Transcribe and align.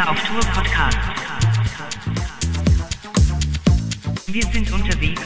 Berliner 0.00 0.10
auf 0.10 0.22
Tour 0.24 0.40
Podcast. 0.54 0.98
Wir 4.26 4.42
sind 4.44 4.72
unterwegs. 4.72 5.20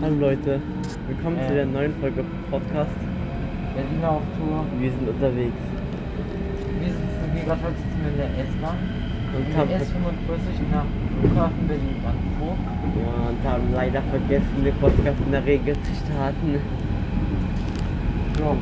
Hallo 0.00 0.14
Leute, 0.18 0.62
willkommen 1.08 1.36
zu 1.36 1.52
Äh. 1.52 1.54
der 1.54 1.66
neuen 1.66 1.94
Folge 2.00 2.24
Podcast. 2.50 2.90
Berliner 3.74 4.10
auf 4.10 4.22
Tour. 4.38 4.64
Wir 4.78 4.90
sind 4.90 5.08
unterwegs 5.08 5.52
Wir 6.80 6.88
sitzen, 6.88 7.34
wie 7.34 7.40
gerade 7.44 7.62
heute 7.62 7.76
sitzen 7.76 8.00
wir 8.02 8.10
in 8.10 8.16
der 8.16 8.44
S-Bahn. 8.44 9.05
Und 9.36 9.56
haben, 9.56 9.68
der 9.68 9.80
S45 9.80 10.48
nach 10.72 10.88
Flughafen 11.20 11.68
Berlin-Brandenburg. 11.68 12.58
ja, 12.96 13.28
und 13.28 13.40
haben 13.44 13.66
leider 13.74 14.02
vergessen, 14.02 14.64
den 14.64 14.74
Podcast 14.76 15.18
in 15.24 15.32
der 15.32 15.44
Regel 15.44 15.74
zu 15.74 15.92
starten. 16.04 16.56
Ja. 18.40 18.52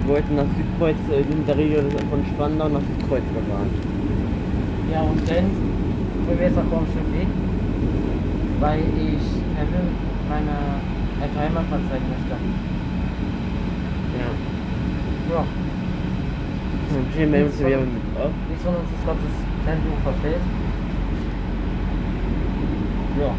Wir 0.00 0.08
wollten 0.08 0.36
nach 0.36 0.48
Südkreuz, 0.56 0.96
äh, 1.10 1.20
in 1.20 1.46
der 1.46 1.56
Regel 1.56 1.84
von 2.08 2.24
Spandau 2.26 2.68
nach 2.68 2.80
Südkreuz 2.80 3.26
gefahren. 3.34 3.70
ja, 4.92 5.00
und 5.02 5.20
dann 5.28 5.46
sind 5.50 6.38
wir 6.38 6.46
jetzt 6.46 6.58
auf 6.58 6.64
Baumschulweg, 6.64 7.28
weil 8.60 8.80
ich 8.96 9.24
Kevin 9.54 9.86
meine 10.28 10.56
alte 11.20 11.38
Heimatplatz 11.38 11.82
zeigen 11.90 12.06
möchte. 12.08 12.36
Ja. 14.18 14.30
Ja. 15.34 15.44
Dann 16.90 17.04
stehen 17.12 17.32
wir 17.32 17.44
uns 17.46 17.58
wieder 17.58 17.78
mit 17.86 18.16
auf. 18.18 18.34
Nichts 18.48 18.64
von 18.64 18.74
uns 18.74 18.90
ist, 18.90 19.06
das 19.06 19.49
Tempelhofer 19.64 20.14
Feld. 20.22 20.40
Ja. 23.18 23.34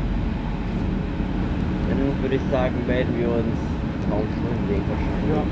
Dann 1.89 2.22
würde 2.22 2.36
ich 2.36 2.41
sagen, 2.52 2.75
melden 2.88 3.17
wir 3.19 3.30
uns 3.30 3.58
auf 4.11 4.22
dem 4.22 4.69
Weg 4.69 4.81
wahrscheinlich. 4.88 5.36
Ja. 5.36 5.44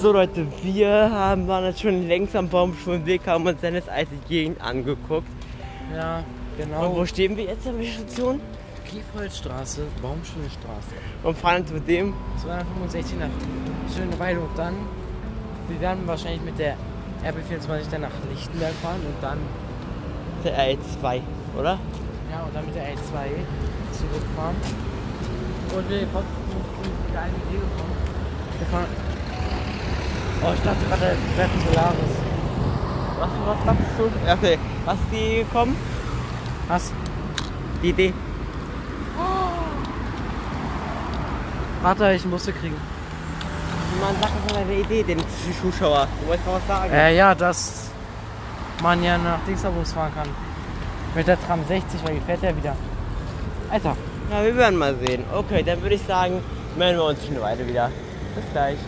So 0.00 0.12
Leute, 0.12 0.46
wir 0.62 1.10
haben, 1.12 1.46
waren 1.46 1.64
jetzt 1.64 1.80
schon 1.80 2.08
längst 2.08 2.34
am 2.34 2.48
Baumschulweg, 2.48 3.24
haben 3.26 3.46
uns 3.46 3.60
dann 3.60 3.74
jetzt 3.74 3.88
alte 3.88 4.16
Gegend 4.28 4.60
angeguckt. 4.60 5.28
Ja, 5.94 6.18
Und 6.18 6.24
genau. 6.64 6.96
wo 6.96 7.06
stehen 7.06 7.36
wir 7.36 7.44
jetzt 7.44 7.66
an 7.68 7.78
der 7.78 7.86
Station? 7.86 8.40
Kiefholzstraße, 8.92 9.82
Baumschulstraße. 10.02 10.94
Und 11.22 11.38
fahren 11.38 11.62
jetzt 11.62 11.72
mit 11.72 11.88
dem 11.88 12.14
265 12.42 13.18
nach 13.18 13.28
Schöneweide 13.94 14.40
und 14.40 14.56
dann, 14.56 14.74
wir 15.68 15.80
werden 15.80 16.06
wahrscheinlich 16.06 16.42
mit 16.42 16.58
der 16.58 16.76
RB24 17.24 17.90
dann 17.90 18.02
nach 18.02 18.10
Lichtenberg 18.30 18.74
fahren 18.82 19.00
und 19.06 19.22
dann, 19.22 19.38
der 20.44 20.58
RE2, 20.58 21.20
oder? 21.58 21.78
ja, 22.32 22.40
und 22.42 22.54
dann 22.54 22.64
mit 22.64 22.74
der 22.74 22.84
L2 22.84 23.28
zurückfahren. 23.92 24.56
Und 25.76 25.88
wir 25.88 26.06
kommen 26.06 26.26
mit 27.06 27.16
einer 27.16 27.28
Idee 27.28 27.60
gekommen. 27.60 27.96
Wir 28.58 28.66
fahren, 28.68 28.86
oh, 30.42 30.52
ich 30.54 30.62
dachte 30.62 30.84
gerade, 30.86 31.16
wir 31.34 31.44
hätten 31.44 31.60
Solaris. 31.68 32.14
Was, 33.18 33.30
was 33.46 33.64
sagst 33.64 33.98
du? 33.98 34.04
Okay, 34.32 34.58
was 34.84 34.94
ist 34.94 35.02
die 35.12 35.36
gekommen? 35.44 35.76
Was? 36.68 36.92
Die 37.82 37.90
Idee. 37.90 38.14
Warte, 41.82 42.12
ich 42.12 42.24
musste 42.24 42.52
kriegen. 42.52 42.76
Man 44.00 44.14
sagt 44.20 44.32
das 44.46 44.54
mal 44.54 44.62
eine 44.62 44.74
Idee, 44.74 45.02
den 45.02 45.18
Zuschauer. 45.60 46.06
Du 46.20 46.28
wolltest 46.28 46.46
noch 46.46 46.54
was 46.54 46.66
sagen? 46.68 46.92
Äh, 46.92 47.16
ja, 47.16 47.34
dass 47.34 47.90
man 48.82 49.02
ja 49.02 49.18
nach 49.18 49.40
Dingsabus 49.46 49.92
fahren 49.92 50.12
kann. 50.14 50.28
Mit 51.14 51.26
der 51.26 51.40
Tram 51.40 51.60
60, 51.66 52.04
weil 52.04 52.14
die 52.14 52.20
fährt 52.20 52.42
ja 52.42 52.56
wieder. 52.56 52.76
Alter. 53.70 53.96
Ja, 54.30 54.44
wir 54.44 54.56
werden 54.56 54.78
mal 54.78 54.94
sehen. 55.04 55.24
Okay, 55.34 55.62
dann 55.62 55.82
würde 55.82 55.96
ich 55.96 56.02
sagen, 56.02 56.40
melden 56.76 56.98
wir 56.98 57.04
uns 57.04 57.26
schon 57.26 57.40
weiter 57.40 57.66
wieder. 57.66 57.90
Bis 58.34 58.44
gleich. 58.52 58.78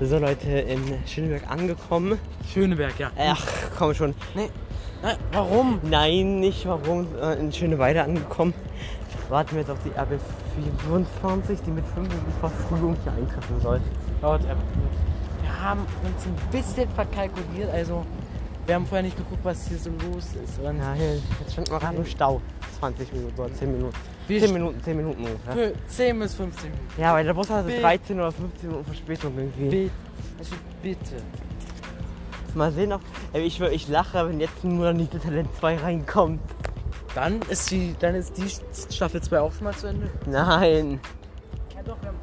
So 0.00 0.18
Leute, 0.18 0.50
in 0.50 0.80
Schöneberg 1.06 1.50
angekommen. 1.50 2.18
Schöneberg, 2.52 2.98
ja. 2.98 3.10
Ach, 3.18 3.46
komm 3.78 3.94
schon. 3.94 4.14
Nee. 4.34 4.50
Nein, 5.02 5.16
warum? 5.32 5.80
Nein, 5.82 6.40
nicht 6.40 6.66
warum. 6.66 7.06
äh, 7.20 7.34
In 7.38 7.52
Schöneweide 7.52 8.02
angekommen. 8.02 8.52
Warten 9.28 9.52
wir 9.52 9.60
jetzt 9.60 9.70
auf 9.70 9.78
die 9.84 9.90
RB 9.98 10.20
24, 10.84 11.60
die 11.62 11.70
mit 11.70 11.84
5 11.94 12.08
vor 12.40 12.50
Frühung 12.50 12.96
hier 13.02 13.12
eintreffen 13.12 13.60
soll. 13.60 13.80
Wir 14.20 15.60
haben 15.62 15.80
uns 16.04 16.26
ein 16.26 16.36
bisschen 16.52 16.88
verkalkuliert, 16.90 17.70
also 17.72 18.04
wir 18.66 18.74
haben 18.74 18.86
vorher 18.86 19.02
nicht 19.02 19.16
geguckt, 19.16 19.40
was 19.44 19.66
hier 19.68 19.78
so 19.78 19.90
los 19.90 20.26
ist. 20.44 20.58
Und 20.60 20.78
Ja, 20.78 20.92
hier, 20.94 21.14
jetzt 21.40 21.52
stand 21.52 21.70
mal 21.70 21.78
gerade 21.78 21.96
im 21.96 22.04
Stau. 22.06 22.40
20 22.78 23.12
Minuten 23.12 23.40
oder 23.40 23.52
10 23.54 23.72
Minuten. 23.72 23.94
Wie 24.28 24.38
10 24.40 24.48
st- 24.48 24.52
Minuten, 24.52 24.82
10 24.82 24.96
Minuten 24.96 25.24
ungefähr. 25.24 25.52
für 25.52 25.72
10 25.88 26.18
bis 26.18 26.34
15 26.34 26.70
Minuten. 26.70 27.00
Ja, 27.00 27.12
weil 27.14 27.24
der 27.24 27.34
Bus 27.34 27.48
hatte 27.50 27.66
Bitte. 27.68 27.80
13 27.80 28.18
oder 28.18 28.32
15 28.32 28.68
Minuten 28.68 28.84
Verspätung 28.86 29.32
irgendwie. 29.36 29.68
Bitte. 29.68 29.90
Also 30.38 30.54
bitte. 30.82 31.16
Mal 32.54 32.72
sehen, 32.72 32.92
ob. 32.92 33.02
Ich, 33.34 33.60
ich 33.60 33.88
lache, 33.88 34.28
wenn 34.28 34.40
jetzt 34.40 34.64
nur 34.64 34.86
noch 34.90 34.98
Niete 34.98 35.18
Talent 35.20 35.48
2 35.60 35.76
reinkommt. 35.76 36.40
Dann 37.14 37.40
ist 37.50 37.70
die, 37.70 37.94
dann 38.00 38.14
ist 38.14 38.36
die 38.36 38.46
Staffel 38.92 39.22
2 39.22 39.40
auch 39.40 39.52
schon 39.52 39.64
mal 39.64 39.74
zu 39.74 39.86
Ende. 39.88 40.08
Nein. 40.26 41.00
Ja 41.74 41.82
doch, 41.82 41.96
wir 42.00 42.08
haben 42.08 42.16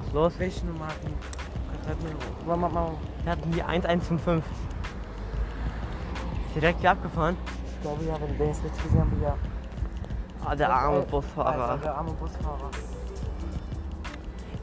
Was 0.00 0.06
ist 0.06 0.12
los? 0.14 0.32
welche 0.38 0.66
Nummer 0.66 0.86
hatten? 0.88 1.08
wir? 2.46 2.92
Wir 3.24 3.32
hatten 3.32 3.52
die 3.52 3.62
1155. 3.62 4.42
Direkt 6.54 6.80
hier 6.80 6.90
abgefahren. 6.92 7.36
Ich 7.66 7.82
glaube 7.82 8.04
ja, 8.04 8.14
wenn 8.20 8.38
wir 8.38 8.46
es 8.46 8.62
richtig 8.62 8.82
gesehen 8.84 9.00
haben, 9.00 9.22
ja. 9.22 9.36
Ah, 10.44 10.54
der 10.54 10.72
arme 10.72 10.96
Alter, 10.98 11.10
Busfahrer. 11.10 11.78
der 11.78 11.94
arme 11.94 12.12
Busfahrer. 12.12 12.70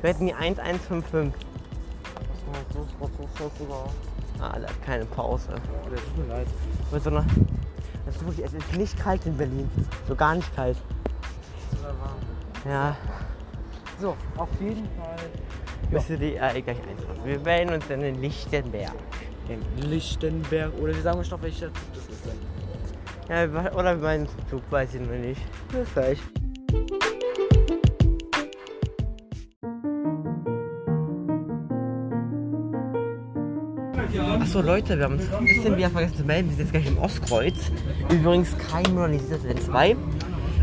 Wir 0.02 0.10
hatten 0.10 0.26
die 0.28 0.34
1155. 0.34 1.34
Was 1.34 2.44
kann 2.44 2.52
man 2.52 2.62
so? 2.74 2.86
Ich 2.88 2.98
glaube, 2.98 3.14
das 3.18 3.26
ist 3.26 3.38
scheißegal. 3.38 3.86
Ah, 4.40 4.60
der 4.60 4.70
hat 4.70 4.82
keine 4.84 5.06
Pause. 5.06 5.50
Oder 5.86 5.96
tut 5.98 6.18
mir 6.18 6.34
leid. 6.34 6.48
Mit 6.92 7.04
so 7.04 7.10
einer. 7.10 7.26
Es 8.08 8.16
ist, 8.16 8.26
wirklich, 8.26 8.46
es 8.46 8.54
ist 8.54 8.74
nicht 8.78 9.00
kalt 9.00 9.26
in 9.26 9.38
Berlin. 9.38 9.70
So 10.08 10.16
gar 10.16 10.36
nicht 10.36 10.56
kalt. 10.56 10.78
Ja. 12.66 12.96
So, 14.00 14.16
auf 14.38 14.50
jeden 14.60 14.88
Fall. 14.98 15.16
Müsst 15.92 16.10
ihr 16.10 16.18
die 16.18 16.36
äh, 16.36 16.62
gleich 16.62 16.78
eintragen. 16.78 17.20
Wir 17.26 17.40
melden 17.40 17.74
uns 17.74 17.88
dann 17.88 18.02
in 18.02 18.20
Lichtenberg. 18.22 18.94
In 19.54 19.90
Lichtenberg. 19.90 20.72
Oder 20.80 20.96
wir 20.96 21.02
sagen 21.02 21.20
uns 21.20 21.30
noch, 21.32 21.42
welcher 21.42 21.68
Zug 21.74 21.84
das 21.94 22.04
ist 22.16 22.26
denn. 22.26 22.40
Ja, 23.30 23.52
wir- 23.52 23.76
oder 23.78 23.96
wir 23.98 24.04
meinen 24.04 24.28
Zug, 24.50 24.62
weiß 24.70 24.94
ich 24.96 25.02
noch 25.02 25.10
nicht. 25.12 25.42
Bis 25.72 25.94
gleich. 25.94 26.18
Achso 34.40 34.62
Leute, 34.62 34.98
wir 34.98 35.06
haben 35.06 35.14
uns 35.16 35.32
ein 35.34 35.46
bisschen 35.46 35.78
wieder 35.78 35.90
vergessen 35.90 36.18
zu 36.18 36.24
melden. 36.24 36.50
Wir 36.50 36.56
sind 36.58 36.66
jetzt 36.66 36.72
gleich 36.72 36.88
im 36.88 36.98
Ostkreuz. 36.98 37.72
Übrigens 38.10 38.56
kein 38.58 38.84
modernisierter 38.94 39.50
N 39.50 39.58
2. 39.62 39.96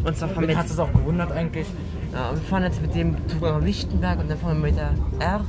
Und 0.05 0.17
zwar 0.17 0.29
fahren 0.29 0.41
wir 0.43 0.49
Mich 0.49 0.57
hat 0.57 0.65
jetzt, 0.65 0.73
es 0.75 0.79
auch 0.79 0.93
gewundert 0.93 1.33
eigentlich. 1.33 1.67
ja, 2.13 2.33
wir 2.33 2.41
fahren 2.43 2.65
jetzt 2.65 2.83
mit 2.83 2.95
dem 2.95 3.17
Zug 3.29 3.41
nach 3.43 3.61
Lichtenberg 3.63 4.19
und 4.21 4.31
dann 4.31 4.39
fahren 4.39 4.63
wir 4.63 4.71
mit 4.71 4.77
der 4.77 4.91
RE. 5.21 5.45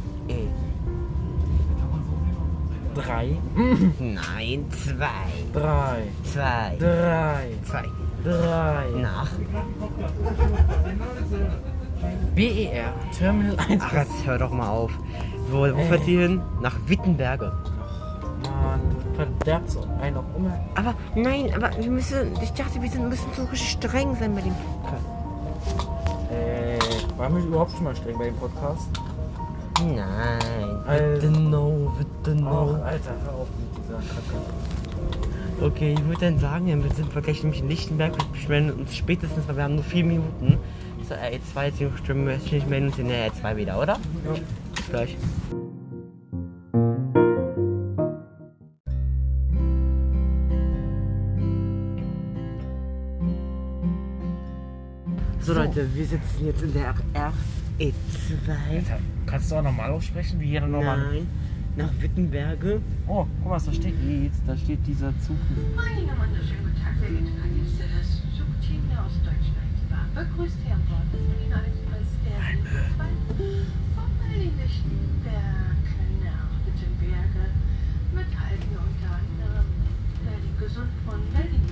Drei. 3.00 3.38
Nein, 4.00 4.66
zwei. 4.72 5.30
Drei. 5.54 6.04
Zwei. 6.24 6.76
Drei. 6.80 7.48
Zwei. 7.64 7.86
Drei. 8.24 8.86
Nach. 9.02 9.30
BER. 12.36 12.94
Terminal 13.18 13.56
1. 13.70 13.84
Ach, 13.86 13.94
jetzt 13.94 14.26
hör 14.26 14.38
doch 14.38 14.52
mal 14.52 14.70
auf. 14.70 14.92
Wo, 15.50 15.62
wo 15.62 15.84
fährt 15.86 16.06
die 16.06 16.18
hin? 16.18 16.42
Nach 16.62 16.76
Wittenberge. 16.88 17.52
Mann, 18.44 18.82
verderbt 19.16 19.70
so 19.70 19.88
einen 20.02 20.18
auch 20.18 20.36
immer. 20.36 20.60
Aber 20.76 20.94
nein, 21.16 21.54
aber 21.56 21.72
wir 21.78 21.90
müssen, 21.90 22.34
ich 22.42 22.52
dachte, 22.54 22.82
wir 22.82 22.90
sind, 22.90 23.08
müssen 23.08 23.28
so 23.34 23.44
richtig 23.44 23.72
streng 23.72 24.16
sein 24.16 24.36
bei 24.36 24.42
dem 24.42 24.56
Podcast. 24.56 25.06
Äh, 26.32 27.18
waren 27.18 27.36
wir 27.36 27.44
überhaupt 27.44 27.72
schon 27.72 27.84
mal 27.86 27.96
streng 27.96 28.18
bei 28.18 28.26
dem 28.26 28.36
Podcast? 28.36 28.88
Nein. 29.82 30.70
Alter. 30.86 31.28
Bitte 31.28 31.32
no, 31.40 31.94
bitte 31.98 32.36
no. 32.36 32.80
Ach, 32.82 32.86
Alter, 32.88 33.12
hör 33.24 33.34
auf 33.34 33.48
mit 33.58 33.84
dieser 33.84 33.98
Kacke. 33.98 34.38
Okay, 35.62 35.94
ich 35.94 36.06
würde 36.06 36.22
dann 36.22 36.40
sagen, 36.40 36.68
wir 36.84 36.92
sind 36.92 37.14
wir 37.14 37.22
nämlich 37.44 37.62
in 37.62 37.70
Lichtenberg. 37.70 38.14
Wir 38.34 38.50
melden 38.50 38.80
uns 38.80 38.96
spätestens, 38.96 39.48
weil 39.48 39.58
wir 39.58 39.64
haben 39.64 39.76
nur 39.76 39.84
vier 39.84 40.06
Minuten. 40.06 40.58
Zur 41.08 41.18
RE2, 41.18 41.72
deswegen 41.72 41.98
stimmen 41.98 42.28
wir 42.28 42.36
nicht, 42.38 42.70
uns 42.88 43.00
in 43.00 43.08
der 43.08 43.32
RE2 43.32 43.56
wieder, 43.56 43.80
oder? 43.82 43.94
Ja. 43.94 44.40
Bis 44.76 44.90
gleich. 44.90 45.18
So, 55.42 55.54
Leute, 55.54 55.88
wir 55.96 56.06
sitzen 56.06 56.46
jetzt 56.46 56.62
in 56.62 56.74
der 56.74 56.94
R 57.14 57.34
E2. 57.80 58.84
Kannst 59.26 59.52
du 59.52 59.56
auch 59.56 59.64
normal 59.64 59.92
aussprechen, 59.92 60.40
wie 60.42 60.50
jeder 60.52 60.68
normal? 60.68 60.98
Nein, 60.98 61.28
nach 61.78 61.90
Wittenberge. 62.02 62.82
Oh, 63.08 63.26
guck 63.42 63.52
mal, 63.52 63.60
da 63.60 63.72
steht 63.72 63.96
jetzt, 64.04 64.42
da 64.46 64.58
steht 64.58 64.86
dieser 64.86 65.14
Zug. 65.22 65.38
Moin, 65.76 66.04
wunderschönen 66.12 66.68
guten 66.68 66.76
Tag, 66.84 67.00
der 67.00 67.08
geehrte 67.08 67.32
Fahrgäste. 67.40 67.84
Das 67.88 68.10
Zugteam 68.36 68.84
der 68.92 69.00
Ostdeutschlandbahn 69.00 70.12
begrüßt 70.12 70.60
Sie 70.60 70.72
an 70.76 70.84
Bord 70.92 71.08
des 71.08 71.24
Berliner 71.24 71.64
Express 71.64 72.10
der 72.28 72.40
Linie 72.52 72.84
2 73.00 73.08
vom 73.96 74.12
Berlin 74.20 74.54
Lichtenberg 74.60 75.88
nach 76.20 76.52
Wittenberge. 76.68 77.48
Mithalten 78.12 78.76
unter 78.76 79.12
anderem 79.24 79.68
Berlin 80.28 80.56
Gesund 80.60 80.92
von 81.08 81.24
Berlin 81.32 81.64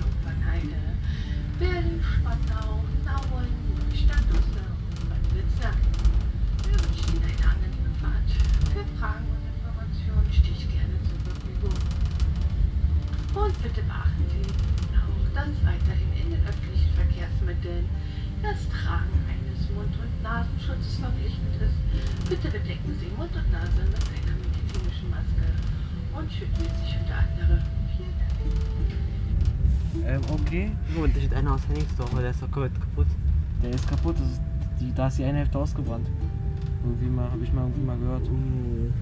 der 32.28 32.34
ist 32.34 32.42
doch 32.42 32.50
komplett 32.50 32.78
kaputt. 32.78 33.06
Der 33.62 33.70
ist 33.70 33.88
kaputt. 33.88 34.16
Das 34.18 34.28
ist 34.28 34.40
die, 34.80 34.92
da 34.94 35.06
ist 35.06 35.18
die 35.18 35.24
eine 35.24 35.38
Hälfte 35.38 35.58
ausgebrannt. 35.58 36.06
Irgendwie 36.84 37.06
mal, 37.06 37.30
habe 37.30 37.42
ich 37.42 37.52
mal 37.54 37.62
irgendwie 37.62 37.86
mal 37.86 37.96
gehört. 37.96 38.28
Uh. 38.28 38.92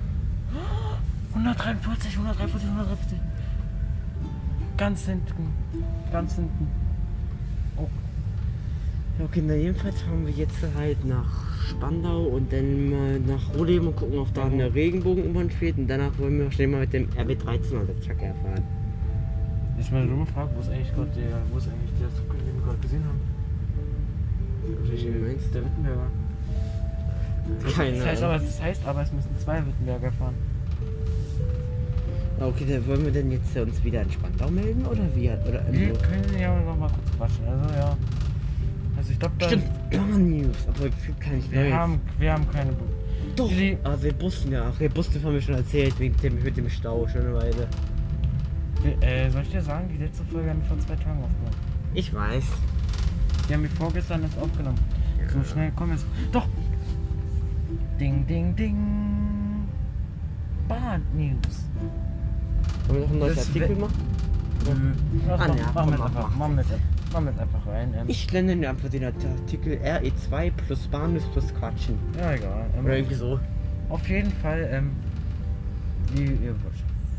143, 1.35 2.13
143, 2.19 2.69
143. 2.69 3.19
Ganz 4.77 5.07
hinten. 5.07 5.53
Ganz 6.13 6.37
hinten. 6.37 6.69
Ja, 9.19 9.25
okay, 9.25 9.43
na 9.45 9.55
jedenfalls 9.55 10.01
fahren 10.03 10.25
wir 10.25 10.33
jetzt 10.33 10.59
halt 10.77 11.05
nach 11.05 11.65
Spandau 11.69 12.27
und 12.27 12.53
dann 12.53 12.91
mal 12.91 13.19
nach 13.21 13.55
Rohleben 13.57 13.89
und 13.89 13.97
gucken, 13.97 14.19
ob 14.19 14.33
da 14.35 14.45
eine 14.45 14.73
Regenbogen-U-Bahn 14.73 15.51
steht. 15.51 15.79
Und 15.79 15.89
danach 15.89 16.17
wollen 16.19 16.39
wir 16.39 16.53
schnell 16.53 16.69
mal 16.69 16.81
mit 16.81 16.93
dem 16.93 17.09
RB13 17.09 17.83
oder 17.83 18.01
Tracker 18.01 18.35
fahren. 18.43 18.76
Jetzt 19.79 19.93
mal 19.93 20.01
eine 20.03 20.09
dumme 20.11 20.27
Frage, 20.27 20.51
wo 20.55 20.61
ist 20.61 20.71
eigentlich 20.71 20.95
gerade 20.95 21.11
der, 21.11 21.37
wo 21.53 21.59
ist 21.59 21.69
eigentlich 21.69 21.93
der 22.01 22.09
Zug, 22.15 22.31
den 22.31 22.55
wir 22.57 22.65
gerade 22.65 22.79
gesehen 22.79 23.03
haben? 23.05 23.21
Meinst 25.27 25.55
Der 25.55 25.65
Wittenberger. 25.65 26.07
Keine 27.77 27.97
das 27.99 28.07
heißt 28.07 28.23
aber, 28.25 28.39
das 28.39 28.61
heißt 28.63 28.87
aber, 28.87 29.03
es 29.03 29.13
müssen 29.13 29.31
zwei 29.39 29.59
Wittenberger 29.65 30.13
fahren. 30.13 30.35
Ah, 32.41 32.47
Okay, 32.47 32.65
dann 32.69 32.87
wollen 32.87 33.05
wir 33.05 33.13
denn 33.13 33.31
jetzt 33.31 33.57
uns 33.57 33.83
wieder 33.85 34.03
in 34.03 34.11
Spandau 34.11 34.51
melden 34.51 34.85
oder 34.87 35.05
wie? 35.15 35.31
Oder 35.31 35.65
Wir 35.71 35.93
können 35.95 36.39
ja 36.39 36.61
noch 36.61 36.77
mal 36.77 36.89
kurz 36.89 37.17
quatschen. 37.17 37.47
Also 37.49 37.75
ja. 37.75 37.97
Also 38.97 39.13
ich 39.13 39.19
glaube, 39.19 39.35
Stimmt, 39.45 39.65
Bahn-News, 39.91 40.57
aber 40.69 40.85
gefühlt 40.89 41.21
kann 41.21 41.39
ich 41.39 41.51
Wir 41.53 41.63
nicht. 41.65 41.73
haben, 41.73 42.01
wir 42.19 42.33
haben 42.33 42.51
keine. 42.51 42.73
Bu 42.73 42.85
Doch, 43.37 43.49
die- 43.49 43.77
ah, 43.85 43.97
wir 44.01 44.13
Bussen, 44.13 44.53
ja. 44.53 44.73
Wir 44.79 44.89
Bussen 44.91 45.23
haben 45.23 45.33
wir 45.35 45.41
schon 45.41 45.55
erzählt, 45.55 45.99
wegen 46.01 46.17
dem, 46.23 46.43
mit 46.43 46.57
dem 46.57 46.69
Stau, 46.69 47.07
schon 47.09 47.23
eine 47.23 47.35
Weile. 47.35 47.69
Wir- 48.87 49.03
äh, 49.09 49.31
soll 49.31 49.43
ich 49.43 49.51
dir 49.51 49.63
sagen, 49.63 49.89
die 49.93 50.03
letzte 50.03 50.25
Folge 50.25 50.51
haben 50.51 50.61
wir 50.61 50.69
vor 50.69 50.79
zwei 50.81 50.95
Tagen 50.97 51.19
aufgenommen. 51.23 51.57
Ich 51.95 52.13
weiß. 52.15 52.45
Die 53.49 53.55
haben 53.55 53.63
wir 53.63 53.71
vorgestern 53.71 54.23
erst 54.23 54.39
aufgenommen. 54.39 54.79
So 55.33 55.43
schnell 55.45 55.73
komm 55.77 55.91
jetzt. 55.93 56.07
Doch! 56.33 56.47
Ding, 57.99 58.27
ding, 58.27 58.55
ding! 58.55 58.77
Bahn 60.69 61.03
News. 61.15 61.65
Wollen 62.89 63.01
wir 63.01 63.01
noch 63.01 63.11
einen 63.11 63.19
neuen 63.21 63.39
Artikel 63.39 63.69
wär- 63.71 63.77
machen? 63.77 63.95
Ach, 65.29 65.33
Ah, 65.41 65.47
mach- 65.49 65.57
ja, 65.57 65.73
machen 65.73 65.91
wir 65.91 66.05
einfach, 66.05 66.31
mach. 66.31 66.37
machen 66.37 66.57
wir 66.57 66.63
jetzt 66.63 66.73
machen 67.13 67.25
wir 67.27 67.31
jetzt 67.33 67.41
einfach 67.41 67.67
rein. 67.69 67.95
Ähm, 67.97 68.05
Ich 68.09 68.27
blende 68.27 68.57
mir 68.57 68.71
einfach 68.71 68.89
den 68.89 69.05
Artikel 69.05 69.79
RE2 69.83 70.51
plus 70.51 70.87
Bahnnews 70.89 71.25
plus 71.33 71.55
Quatschen. 71.55 71.97
ja, 72.19 72.33
egal. 72.35 72.67
Ähm, 72.77 72.85
Oder 72.85 72.97
irgendwie 72.97 73.15
so. 73.15 73.39
Auf 73.89 74.09
jeden 74.09 74.33
Fall, 74.33 74.69
ähm, 74.73 74.91
wie 76.15 76.25
ihr 76.25 76.55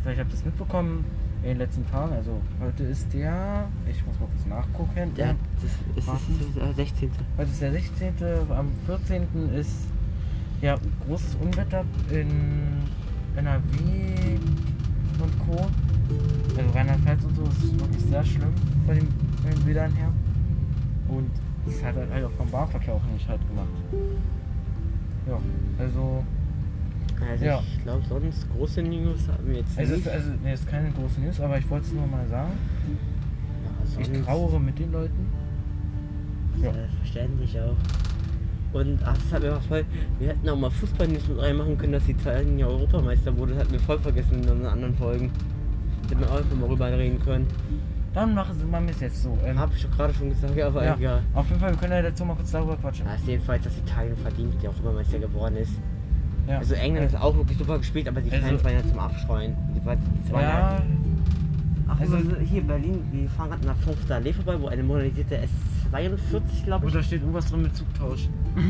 vielleicht 0.03 0.19
habt 0.19 0.31
ihr 0.31 0.35
es 0.37 0.45
mitbekommen, 0.45 1.05
in 1.43 1.49
den 1.49 1.57
letzten 1.59 1.85
Tagen, 1.87 2.13
also 2.13 2.41
heute 2.59 2.83
ist 2.83 3.13
der, 3.13 3.67
ich 3.89 4.05
muss 4.05 4.19
mal 4.19 4.27
kurz 4.27 4.45
nachgucken, 4.47 5.11
Ja, 5.15 5.35
das 5.55 5.63
ist, 5.63 6.07
ist, 6.07 6.49
ist, 6.49 6.57
äh, 6.57 6.73
16. 6.73 7.11
heute 7.37 7.49
ist 7.51 7.61
der 7.61 7.71
16., 7.71 8.13
am 8.49 8.71
14. 8.85 9.23
ist 9.53 9.87
ja 10.61 10.75
großes 11.05 11.35
Unwetter 11.35 11.85
in 12.09 12.29
NRW 13.35 14.37
und 15.21 15.39
Co. 15.45 15.67
Also 16.57 16.69
Rheinland-Pfalz 16.71 17.23
und 17.23 17.35
so, 17.35 17.43
das 17.43 17.63
ist 17.63 17.79
wirklich 17.79 18.03
sehr 18.03 18.25
schlimm 18.25 18.53
bei 18.87 18.95
den, 18.95 19.07
bei 19.43 19.49
den 19.51 19.63
Bildern 19.63 19.91
her. 19.93 20.11
Und 21.07 21.29
das 21.65 21.83
hat 21.83 21.95
halt 21.95 22.25
auch 22.25 22.31
vom 22.31 22.49
Bahnverkehr 22.49 22.93
auch 22.95 23.03
nicht 23.13 23.27
halt 23.27 23.41
gemacht. 23.47 23.67
Ja, 25.27 25.39
also 25.77 26.23
Also 27.31 27.45
Ja. 27.45 27.61
ich 27.75 27.83
glaube 27.83 28.03
sonst 28.07 28.47
große 28.55 28.81
News 28.83 29.27
haben 29.27 29.47
wir 29.47 29.57
jetzt 29.57 29.71
es 29.77 29.89
nicht. 29.89 29.99
ist, 29.99 30.07
also 30.07 30.29
nee, 30.43 30.51
es 30.51 30.59
ist 30.61 30.69
keine 30.69 30.91
große 30.91 31.19
News, 31.21 31.39
aber 31.41 31.57
ich 31.57 31.69
wollte 31.69 31.85
es 31.87 31.93
nur 31.93 32.05
mal 32.07 32.27
sagen. 32.27 32.51
ja, 33.95 34.01
Ich 34.01 34.23
trauere 34.25 34.59
mit 34.59 34.77
den 34.79 34.91
Leuten. 34.91 35.27
ja. 36.61 36.71
Verständlich 37.01 37.59
auch. 37.59 37.75
Und 38.73 38.99
ach, 39.03 39.17
das 39.17 39.31
hat 39.33 39.41
mir 39.43 39.59
voll. 39.61 39.85
Wir 40.19 40.29
hätten 40.29 40.47
auch 40.49 40.57
mal 40.57 40.69
Fußball-News 40.69 41.27
mit 41.29 41.39
reinmachen 41.39 41.77
können, 41.77 41.93
dass 41.93 42.07
Italien 42.07 42.59
ja 42.59 42.67
Europameister 42.67 43.35
wurde. 43.37 43.53
Das 43.53 43.63
hatten 43.63 43.71
wir 43.73 43.79
voll 43.79 43.97
vergessen 43.99 44.43
in 44.43 44.49
unseren 44.49 44.65
anderen 44.65 44.95
Folgen. 44.95 45.31
Hätten 46.09 46.19
wir 46.19 46.29
auch 46.31 46.37
einfach 46.37 46.55
mal 46.55 46.69
rüber 46.69 46.91
reden 46.97 47.19
können. 47.19 47.47
Dann 48.13 48.33
machen 48.35 48.55
sie 48.57 48.65
mal 48.65 48.83
es 48.89 48.99
jetzt 48.99 49.23
so. 49.23 49.37
Ähm, 49.45 49.57
Hab 49.57 49.73
ich 49.73 49.83
doch 49.83 49.91
gerade 49.95 50.13
schon 50.13 50.29
gesagt, 50.29 50.59
aber 50.59 50.83
ja, 50.83 50.95
egal. 50.95 51.21
auf 51.33 51.47
jeden 51.49 51.59
Fall, 51.61 51.71
wir 51.71 51.77
können 51.77 51.93
ja 51.93 52.01
dazu 52.01 52.25
mal 52.25 52.35
kurz 52.35 52.51
darüber 52.51 52.75
quatschen. 52.75 53.05
Ja, 53.05 53.13
ist 53.15 53.27
jedenfalls, 53.27 53.63
dass 53.63 53.77
Italien 53.77 54.15
verdient, 54.17 54.53
der 54.61 54.69
auch 54.69 54.73
Europameister 54.75 55.19
geworden 55.19 55.57
ist. 55.57 55.73
Ja. 56.47 56.59
Also 56.59 56.75
England 56.75 57.13
hat 57.13 57.21
auch 57.21 57.35
wirklich 57.35 57.57
super 57.57 57.77
gespielt, 57.77 58.07
aber 58.07 58.21
die 58.21 58.31
Also- 58.31 58.45
Fans 58.47 58.63
waren 58.63 58.73
ja 58.73 58.83
zum 58.87 58.99
Abschreien. 58.99 59.55
Die, 59.75 59.79
die 59.79 59.85
waren 59.85 60.41
ja, 60.41 60.81
Ach, 61.89 61.99
also- 61.99 62.15
also 62.17 62.35
hier 62.37 62.61
in 62.61 62.67
Berlin, 62.67 62.99
wir 63.11 63.29
fahren 63.29 63.49
gerade 63.49 63.65
nach 63.65 63.77
5. 63.77 64.09
Allee 64.11 64.33
vorbei, 64.33 64.59
wo 64.59 64.67
eine 64.67 64.83
modernisierte 64.83 65.39
S42, 65.91 66.63
glaube 66.65 66.87
ich. 66.87 66.93
da 66.93 67.03
steht 67.03 67.21
irgendwas 67.21 67.45
drin 67.49 67.63
mit 67.63 67.75
Zugtausch. 67.75 68.27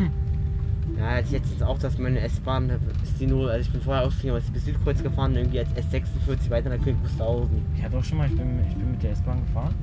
Ja, 0.97 1.17
jetzt 1.17 1.31
jetzt 1.31 1.51
ist 1.51 1.61
auch, 1.61 1.77
dass 1.77 1.99
meine 1.99 2.19
S-Bahn, 2.21 2.71
ist 3.03 3.19
die 3.19 3.27
nur, 3.27 3.51
also 3.51 3.61
ich 3.61 3.71
bin 3.71 3.81
vorher 3.81 4.01
ausgestiegen, 4.03 4.35
aber 4.35 4.43
bin 4.43 4.53
bis 4.53 4.65
Südkreuz 4.65 5.03
gefahren, 5.03 5.35
irgendwie 5.35 5.59
als 5.59 5.69
S46 5.75 6.49
weiter 6.49 6.69
nach 6.69 6.83
König 6.83 6.95
Wusterhausen. 7.03 7.61
Ich 7.75 7.83
hatte 7.83 7.97
auch 7.99 8.03
schon 8.03 8.17
mal, 8.17 8.27
ich 8.27 8.35
bin, 8.35 8.47
ich 8.67 8.73
bin 8.75 8.89
mit 8.91 9.03
der 9.03 9.11
S-Bahn 9.11 9.41
gefahren. 9.45 9.75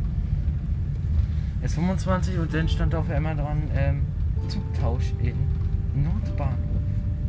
S25 1.65 2.41
und 2.41 2.53
dann 2.53 2.69
stand 2.69 2.95
auf 2.97 3.09
einmal 3.11 3.37
dran, 3.37 3.63
ähm, 3.77 4.01
Zugtausch 4.49 5.13
in 5.23 5.35
Nordbahnhof. 6.03 6.74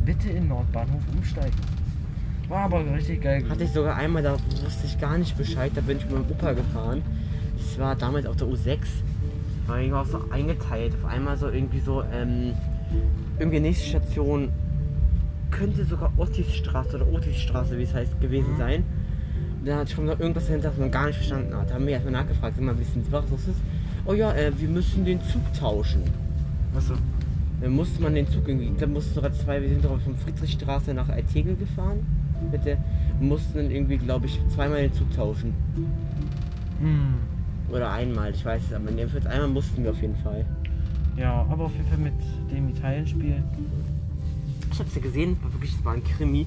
Bitte 0.06 0.30
in 0.30 0.48
Nordbahnhof 0.48 1.02
umsteigen. 1.14 1.56
War 2.48 2.60
aber 2.60 2.78
richtig 2.94 3.20
geil. 3.22 3.44
Hatte 3.48 3.64
ich 3.64 3.70
sogar 3.72 3.96
einmal, 3.96 4.22
da 4.22 4.34
wusste 4.64 4.86
ich 4.86 4.98
gar 5.00 5.18
nicht 5.18 5.36
Bescheid, 5.36 5.72
da 5.74 5.80
bin 5.80 5.98
ich 5.98 6.04
mit 6.04 6.12
meinem 6.14 6.30
Opa 6.30 6.52
gefahren. 6.52 7.02
Das 7.58 7.78
war 7.78 7.96
damals 7.96 8.24
auf 8.26 8.36
der 8.36 8.46
U6. 8.46 8.78
War 9.66 9.78
irgendwie 9.80 9.96
auch 9.96 10.06
so 10.06 10.20
eingeteilt. 10.30 10.94
Auf 11.02 11.10
einmal 11.10 11.36
so 11.36 11.48
irgendwie 11.48 11.80
so, 11.80 12.02
ähm, 12.14 12.52
irgendwie 13.40 13.58
nächste 13.60 13.86
Station 13.88 14.50
könnte 15.50 15.84
sogar 15.84 16.12
Ottisstraße 16.16 16.96
oder 16.96 17.12
Otisstraße, 17.12 17.76
wie 17.76 17.82
es 17.82 17.92
heißt, 17.92 18.20
gewesen 18.20 18.52
Mhm. 18.54 18.58
sein. 18.58 18.84
Und 19.60 19.66
dann 19.66 19.78
hat 19.80 19.90
schon 19.90 20.06
noch 20.06 20.20
irgendwas 20.20 20.46
dahinter, 20.46 20.70
was 20.70 20.78
man 20.78 20.90
gar 20.92 21.06
nicht 21.06 21.16
verstanden 21.16 21.52
hat. 21.56 21.68
Da 21.70 21.74
haben 21.74 21.84
wir 21.86 21.94
erstmal 21.94 22.12
nachgefragt, 22.12 22.54
sag 22.56 22.64
mal, 22.64 22.78
wissen 22.78 23.02
Sie, 23.04 23.10
was 23.10 23.24
ist? 23.24 23.60
Oh 24.04 24.14
ja, 24.14 24.32
äh, 24.34 24.52
wir 24.56 24.68
müssen 24.68 25.04
den 25.04 25.20
Zug 25.22 25.42
tauschen. 25.58 26.02
Achso. 26.76 26.94
Dann 27.60 27.72
musste 27.72 28.02
man 28.02 28.14
den 28.14 28.28
Zug 28.28 28.46
irgendwie, 28.46 28.66
ich 28.66 28.76
glaube, 28.76 28.92
mussten 28.92 29.14
sogar 29.14 29.32
zwei, 29.32 29.62
wir 29.62 29.68
sind 29.68 29.84
doch 29.84 29.98
von 30.00 30.16
Friedrichstraße 30.16 30.92
nach 30.92 31.08
Altegel 31.08 31.56
gefahren. 31.56 32.00
Mit 32.52 32.64
der, 32.66 32.76
und 33.18 33.28
mussten 33.28 33.56
dann 33.56 33.70
irgendwie, 33.70 33.96
glaube 33.96 34.26
ich, 34.26 34.38
zweimal 34.54 34.82
den 34.82 34.92
Zug 34.92 35.10
tauschen. 35.14 35.54
Hm. 36.80 37.14
Oder 37.70 37.90
einmal, 37.90 38.30
ich 38.30 38.44
weiß 38.44 38.62
es, 38.68 38.72
aber 38.74 38.90
jedenfalls 38.90 39.26
einmal 39.26 39.48
mussten 39.48 39.82
wir 39.82 39.90
auf 39.90 40.00
jeden 40.02 40.16
Fall. 40.16 40.44
Ja, 41.16 41.46
aber 41.48 41.64
auf 41.64 41.72
jeden 41.72 41.88
Fall 41.88 41.98
mit 41.98 42.12
dem 42.52 42.68
Italien-Spiel. 42.68 43.42
Ich 44.70 44.78
hab's 44.78 44.94
ja 44.94 45.00
gesehen, 45.00 45.36
war 45.42 45.52
wirklich, 45.52 45.72
es 45.72 45.84
war 45.84 45.94
ein 45.94 46.04
Krimi. 46.04 46.46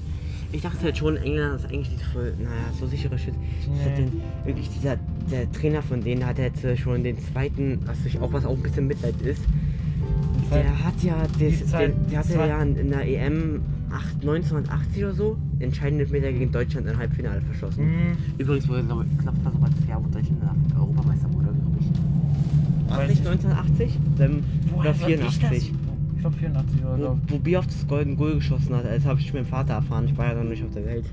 Ich 0.52 0.62
dachte 0.62 0.82
halt 0.82 0.96
schon, 0.96 1.16
England 1.16 1.56
ist 1.60 1.66
eigentlich 1.66 1.90
nicht 1.90 2.04
voll, 2.04 2.34
naja, 2.38 2.72
so 2.78 2.86
sichere 2.86 3.18
Shit. 3.18 3.34
Nee. 3.36 3.96
den, 3.96 4.22
wirklich 4.44 4.68
dieser, 4.70 4.96
der 5.30 5.50
Trainer 5.52 5.82
von 5.82 6.02
denen 6.02 6.24
hat 6.26 6.38
jetzt 6.38 6.64
schon 6.78 7.04
den 7.04 7.18
zweiten, 7.18 7.80
was 7.86 8.04
ich 8.04 8.20
auch 8.20 8.32
was 8.32 8.44
auch 8.44 8.56
ein 8.56 8.62
bisschen 8.62 8.86
Mitleid 8.86 9.20
ist. 9.22 9.42
Der 10.50 10.84
hat 10.84 11.02
ja, 11.02 11.16
das, 11.38 11.66
Zeit- 11.70 11.94
den, 11.94 12.10
der 12.10 12.18
hatte 12.18 12.34
ja 12.34 12.62
in 12.62 12.90
der 12.90 13.06
EM 13.06 13.62
8, 13.90 14.04
1980 14.20 15.04
oder 15.04 15.14
so 15.14 15.36
entscheidende 15.58 16.06
Meter 16.06 16.32
gegen 16.32 16.50
Deutschland 16.52 16.86
im 16.88 16.96
Halbfinale 16.96 17.40
verschossen. 17.40 17.84
Mhm. 17.86 18.16
Übrigens 18.38 18.68
wurde, 18.68 18.84
glaube 18.84 19.04
ich, 19.10 19.18
knapp 19.18 19.34
das 19.44 19.52
das 19.52 19.88
Jahr, 19.88 20.02
wo 20.02 20.08
Deutschland 20.08 20.40
Europameister 20.78 21.32
wurde, 21.32 21.46
glaube 21.46 21.78
ich. 21.80 22.90
War 22.90 23.06
nicht 23.06 23.20
ich. 23.20 23.28
1980? 23.28 23.98
Dann, 24.18 24.42
oder 24.76 24.94
soll 24.94 25.10
ich 25.10 25.20
das? 25.20 25.34
84. 25.36 25.72
Ich 26.14 26.20
glaube 26.20 26.36
84 26.36 26.80
oder 26.84 26.98
Wo, 26.98 27.02
so. 27.02 27.18
wo 27.28 27.38
Bier 27.38 27.58
auf 27.60 27.66
das 27.66 27.86
Golden 27.86 28.16
Goal 28.16 28.34
geschossen 28.34 28.74
hat. 28.74 28.84
Das 28.84 29.04
habe 29.04 29.20
ich 29.20 29.32
meinem 29.32 29.46
Vater 29.46 29.74
erfahren. 29.74 30.06
Ich 30.06 30.16
war 30.18 30.26
ja 30.26 30.34
noch 30.34 30.50
nicht 30.50 30.62
auf 30.62 30.72
der 30.74 30.84
Welt. 30.84 31.04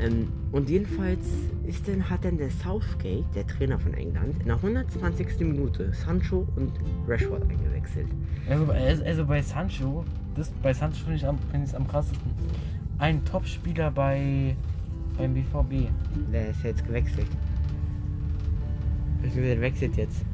Ähm, 0.00 0.28
und 0.52 0.68
jedenfalls 0.68 1.26
ist 1.66 1.86
denn, 1.86 2.08
hat 2.08 2.24
dann 2.24 2.38
der 2.38 2.50
Southgate, 2.50 3.24
der 3.34 3.46
Trainer 3.46 3.78
von 3.78 3.94
England, 3.94 4.34
in 4.40 4.46
der 4.46 4.56
120. 4.56 5.40
Minute 5.40 5.92
Sancho 5.92 6.46
und 6.56 6.72
Rashford 7.06 7.42
eingewechselt. 7.42 8.08
Also, 8.48 8.72
also 8.72 9.04
also 9.04 9.24
bei 9.26 9.42
Sancho, 9.42 10.04
das, 10.34 10.50
bei 10.62 10.72
Sancho 10.72 11.04
finde 11.04 11.16
ich 11.16 11.22
es 11.22 11.28
am, 11.28 11.38
find 11.50 11.74
am 11.74 11.86
krassesten. 11.86 12.30
Ein 12.98 13.24
Topspieler 13.24 13.90
bei 13.90 14.56
beim 15.20 15.34
BVB. 15.34 15.88
Der 16.32 16.50
ist 16.50 16.62
jetzt 16.64 16.84
gewechselt. 16.86 17.26
Beziehungsweise 19.22 19.54
Der 19.54 19.60
wechselt 19.60 19.96
jetzt. 19.96 20.24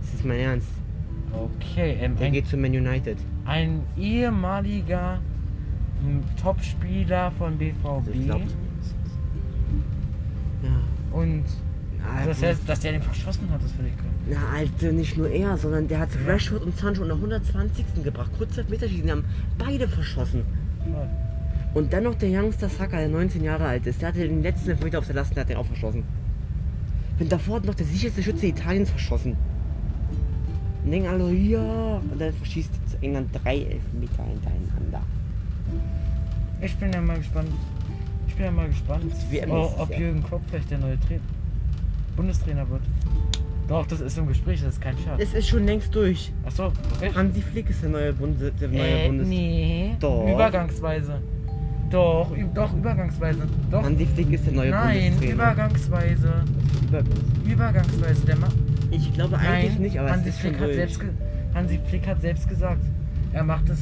Das 0.00 0.14
ist 0.14 0.24
mein 0.24 0.38
Ernst. 0.40 0.68
Okay, 1.32 1.96
ähm, 2.00 2.16
Der 2.16 2.26
ein, 2.26 2.32
geht 2.32 2.46
zu 2.46 2.56
Man 2.56 2.72
United. 2.72 3.18
ein 3.44 3.82
ehemaliger 3.96 5.20
m, 6.04 6.22
Topspieler 6.40 7.30
von 7.32 7.56
BVB. 7.56 8.30
Also. 8.30 8.40
Ja. 10.64 11.18
und 11.18 11.44
Na, 11.98 12.26
das 12.26 12.42
heißt, 12.42 12.60
dass 12.66 12.80
der 12.80 12.92
den 12.92 13.02
verschossen 13.02 13.48
hat, 13.50 13.62
das 13.62 13.72
finde 13.72 13.90
ich 13.90 13.96
krass. 13.96 14.06
Na, 14.28 14.58
Alter, 14.58 14.92
nicht 14.92 15.16
nur 15.16 15.28
er, 15.28 15.56
sondern 15.56 15.88
der 15.88 16.00
hat 16.00 16.08
Ja. 16.14 16.32
Rashford 16.32 16.62
und 16.62 16.76
Sancho 16.76 17.02
in 17.02 17.08
der 17.08 17.16
120. 17.16 18.02
gebracht. 18.02 18.30
Kurz 18.36 18.58
auf 18.58 18.68
Meterschießen, 18.68 19.04
die 19.04 19.10
haben 19.10 19.24
beide 19.58 19.88
verschossen. 19.88 20.42
Ja. 20.90 21.08
Und 21.74 21.92
dann 21.92 22.04
noch 22.04 22.14
der 22.14 22.30
Youngster 22.30 22.68
Saka, 22.68 22.98
der 22.98 23.08
19 23.08 23.42
Jahre 23.42 23.66
alt 23.66 23.86
ist. 23.86 24.00
Der 24.00 24.08
hatte 24.08 24.20
den 24.20 24.42
letzten 24.42 24.70
Elfmeter 24.70 24.98
auf 25.00 25.06
der 25.06 25.16
Lasten, 25.16 25.34
der 25.34 25.42
hat 25.42 25.50
den 25.50 25.56
auch 25.56 25.66
verschossen. 25.66 26.04
Und 27.18 27.30
davor 27.32 27.56
hat 27.56 27.64
noch 27.64 27.74
der 27.74 27.86
sicherste 27.86 28.22
Schütze 28.22 28.46
Italiens 28.46 28.90
verschossen. 28.90 29.36
Und 30.84 30.90
denken 30.90 31.08
alle, 31.08 31.32
ja. 31.32 31.96
Und 31.96 32.20
dann 32.20 32.32
verschießt 32.34 32.70
England 33.00 33.28
drei 33.32 33.56
Elfmeter 33.56 34.24
hintereinander. 34.24 35.02
Ich 36.60 36.76
bin 36.76 36.92
ja 36.92 37.00
mal 37.00 37.18
gespannt. 37.18 37.48
Ich 38.34 38.38
bin 38.38 38.46
ja 38.46 38.50
mal 38.50 38.66
gespannt, 38.66 39.04
ob 39.78 39.90
Jahr. 39.90 40.00
Jürgen 40.00 40.24
Klopp 40.24 40.40
vielleicht 40.50 40.68
der 40.68 40.78
neue 40.78 40.98
Trainer, 41.06 41.20
Bundestrainer 42.16 42.68
wird. 42.68 42.80
Doch, 43.68 43.86
das 43.86 44.00
ist 44.00 44.18
im 44.18 44.26
Gespräch, 44.26 44.60
das 44.60 44.74
ist 44.74 44.80
kein 44.80 44.98
Scherz. 44.98 45.20
Es 45.22 45.34
ist 45.34 45.48
schon 45.48 45.64
längst 45.64 45.94
durch. 45.94 46.32
Achso, 46.44 46.72
okay. 46.96 47.12
Hansi 47.14 47.40
Flick 47.40 47.70
ist 47.70 47.80
der 47.84 47.90
neue, 47.90 48.12
Bundes 48.12 48.52
der 48.60 48.68
neue 48.68 48.80
Äh, 49.04 49.06
Bundes... 49.06 49.28
nee. 49.28 49.94
Doch. 50.00 50.26
Übergangsweise. 50.28 51.20
Doch, 51.90 52.32
doch, 52.54 52.74
übergangsweise. 52.76 53.42
Doch. 53.70 53.84
Hansi 53.84 54.04
Flick 54.04 54.32
ist 54.32 54.46
der 54.46 54.52
neue 54.52 54.70
Nein, 54.70 54.96
Bundestrainer. 55.12 55.32
übergangsweise. 55.34 56.32
Übergangs- 56.90 57.52
Übergangsweise. 57.52 58.26
Der 58.26 58.36
macht. 58.36 58.56
Ich 58.90 59.14
glaube 59.14 59.38
eigentlich 59.38 59.72
Nein, 59.74 59.82
nicht, 59.82 59.98
aber 60.00 60.10
Hansi 60.10 60.28
es 60.30 60.34
ist 60.34 60.40
schon 60.42 60.50
Flick 60.54 60.60
hat 60.60 60.74
selbst 60.74 61.00
Hansi 61.54 61.78
Flick 61.88 62.06
hat 62.08 62.20
selbst 62.20 62.48
gesagt, 62.48 62.82
er 63.32 63.44
macht 63.44 63.68
es 63.70 63.78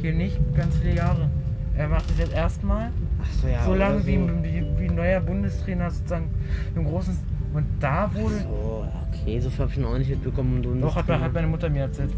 hier 0.00 0.14
nicht 0.14 0.38
ganz 0.56 0.74
viele 0.78 0.94
Jahre. 0.96 1.28
Er 1.76 1.88
macht 1.88 2.08
es 2.10 2.18
jetzt 2.18 2.32
erstmal, 2.32 2.90
so, 3.40 3.48
ja. 3.48 3.64
so 3.64 3.74
lange 3.74 4.00
so. 4.00 4.06
wie, 4.06 4.18
wie, 4.42 4.64
wie 4.78 4.88
ein 4.88 4.94
neuer 4.94 5.20
Bundestrainer 5.20 5.90
sozusagen 5.90 6.28
im 6.74 6.84
großen. 6.84 7.16
Und 7.52 7.64
da 7.80 8.10
wurde. 8.14 8.38
So, 8.40 8.84
okay, 9.12 9.40
so 9.40 9.50
habe 9.58 9.70
ich 9.74 9.84
auch 9.84 9.98
nicht 9.98 10.10
mitbekommen. 10.10 10.80
Doch, 10.80 10.96
hat, 10.96 11.06
hat 11.08 11.32
meine 11.32 11.46
Mutter 11.46 11.68
mir 11.70 11.82
erzählt. 11.82 12.10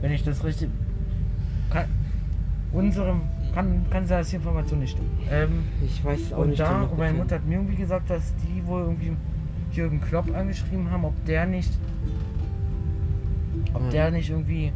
Wenn 0.00 0.12
ich 0.12 0.22
das 0.24 0.44
richtig. 0.44 0.68
Kann, 1.70 1.84
unserem. 2.72 3.22
Kann, 3.54 3.84
kann 3.90 4.06
sie 4.06 4.14
als 4.14 4.32
Information 4.32 4.78
nicht 4.78 4.92
stimmen. 4.92 5.10
Ähm, 5.28 5.64
Ich 5.84 6.04
weiß 6.04 6.20
es 6.20 6.32
auch 6.32 6.38
und 6.38 6.50
nicht. 6.50 6.60
da, 6.60 6.82
und 6.82 6.98
meine 6.98 7.14
100%. 7.14 7.16
Mutter 7.16 7.34
hat 7.36 7.46
mir 7.46 7.54
irgendwie 7.56 7.74
gesagt, 7.76 8.08
dass 8.10 8.32
die 8.36 8.64
wohl 8.66 8.82
irgendwie 8.82 9.12
Jürgen 9.72 10.00
Klopp 10.00 10.32
angeschrieben 10.36 10.88
haben, 10.90 11.04
ob 11.04 11.24
der 11.24 11.46
nicht. 11.46 11.72
Ob 13.74 13.82
Ja. 13.84 13.90
der 13.90 14.10
nicht 14.12 14.30
irgendwie 14.30 14.72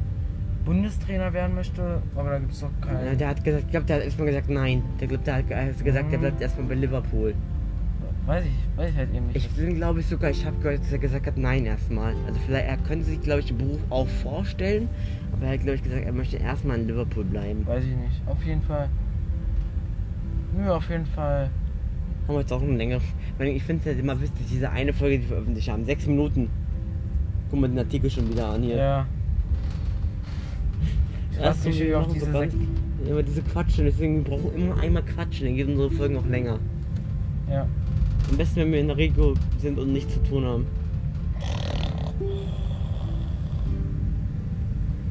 Bundestrainer 0.65 1.33
werden 1.33 1.55
möchte, 1.55 2.03
aber 2.17 2.31
da 2.31 2.39
gibt 2.39 2.53
es 2.53 2.61
doch 2.61 2.71
Ja, 2.81 2.87
keinen. 2.87 3.19
der 3.19 3.29
hat 3.29 3.45
gesagt, 3.45 3.65
ich 3.67 3.71
glaube, 3.71 3.87
der 3.87 3.97
hat 3.97 4.05
erstmal 4.05 4.27
gesagt, 4.29 4.49
nein. 4.51 4.83
Der 5.01 5.09
glaubt, 5.09 5.27
der 5.27 5.37
hat 5.37 5.49
ge- 5.49 5.57
hat 5.57 5.85
gesagt, 5.85 6.11
der 6.11 6.19
Mhm. 6.19 6.23
bleibt 6.23 6.41
erstmal 6.41 6.67
bei 6.69 6.75
Liverpool. 6.75 7.35
Weiß 8.27 8.45
ich, 8.47 8.79
weiß 8.79 8.91
ich 8.91 8.97
halt 8.97 9.15
eben 9.15 9.27
nicht. 9.27 9.37
Ich 9.37 9.49
bin, 9.51 9.75
glaube 9.75 10.01
ich, 10.01 10.07
sogar, 10.07 10.31
ich 10.31 10.47
habe 10.47 10.57
gehört, 10.57 10.81
dass 10.81 10.91
er 10.93 10.99
gesagt 10.99 11.27
hat, 11.27 11.37
nein 11.37 11.67
erstmal. 11.67 12.15
Also 12.27 12.41
vielleicht, 12.47 12.67
er 12.69 12.79
könnte 12.79 13.05
sich, 13.05 13.21
glaube 13.21 13.41
ich, 13.41 13.47
den 13.47 13.59
Beruf 13.59 13.81
auch 13.91 14.09
vorstellen, 14.09 14.89
aber 15.35 15.45
er 15.47 15.53
hat, 15.53 15.61
glaube 15.61 15.75
ich, 15.75 15.83
gesagt, 15.83 16.05
er 16.07 16.13
möchte 16.13 16.39
erstmal 16.39 16.79
in 16.81 16.87
Liverpool 16.89 17.25
bleiben. 17.25 17.67
Weiß 17.67 17.85
ich 17.85 17.95
nicht. 17.95 18.23
Auf 18.27 18.43
jeden 18.45 18.63
Fall. 18.63 18.89
Nö, 20.57 20.71
auf 20.71 20.89
jeden 20.89 21.05
Fall. 21.07 21.51
Haben 22.27 22.35
wir 22.37 22.41
jetzt 22.41 22.53
auch 22.53 22.63
eine 22.63 22.73
längere. 22.77 23.03
Ich 23.41 23.63
finde 23.65 23.83
es 23.83 23.87
halt 23.89 23.99
immer 23.99 24.19
wichtig, 24.19 24.47
diese 24.51 24.71
eine 24.71 24.95
Folge, 24.95 25.17
die 25.19 25.23
wir 25.25 25.29
veröffentlicht 25.37 25.69
haben. 25.69 25.85
Sechs 25.85 26.07
Minuten. 26.07 26.49
Guck 27.51 27.61
mal 27.61 27.69
den 27.69 27.79
Artikel 27.79 28.09
schon 28.09 28.31
wieder 28.31 28.47
an 28.49 28.63
hier. 28.63 28.77
Ja. 28.77 29.07
Ich 31.37 31.41
Erst 31.41 31.61
weiß 31.61 31.67
nicht, 31.67 31.81
wie 31.81 31.87
wir 31.89 32.01
auf 32.01 32.13
diese 32.13 32.31
sechs. 32.31 32.55
immer 33.09 33.23
diese 33.23 33.43
Quatschen, 33.43 33.85
deswegen 33.87 34.25
wir 34.25 34.25
brauchen 34.25 34.55
immer 34.55 34.81
einmal 34.81 35.03
quatschen, 35.03 35.47
dann 35.47 35.57
geht 35.57 35.67
unsere 35.67 35.91
Folgen 35.91 36.17
auch 36.17 36.27
länger. 36.27 36.59
Ja. 37.51 37.67
Am 38.31 38.37
besten, 38.37 38.61
wenn 38.61 38.73
wir 38.73 38.81
in 38.81 38.89
der 38.89 38.97
Regio 38.97 39.35
sind 39.59 39.79
und 39.79 39.93
nichts 39.93 40.15
zu 40.15 40.23
tun 40.23 40.45
haben. 40.45 40.67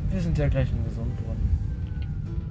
Wir 0.10 0.22
sind 0.22 0.38
ja 0.38 0.48
gleich 0.48 0.70
in 0.72 0.84
gesund 0.86 1.12
worden. 1.26 1.60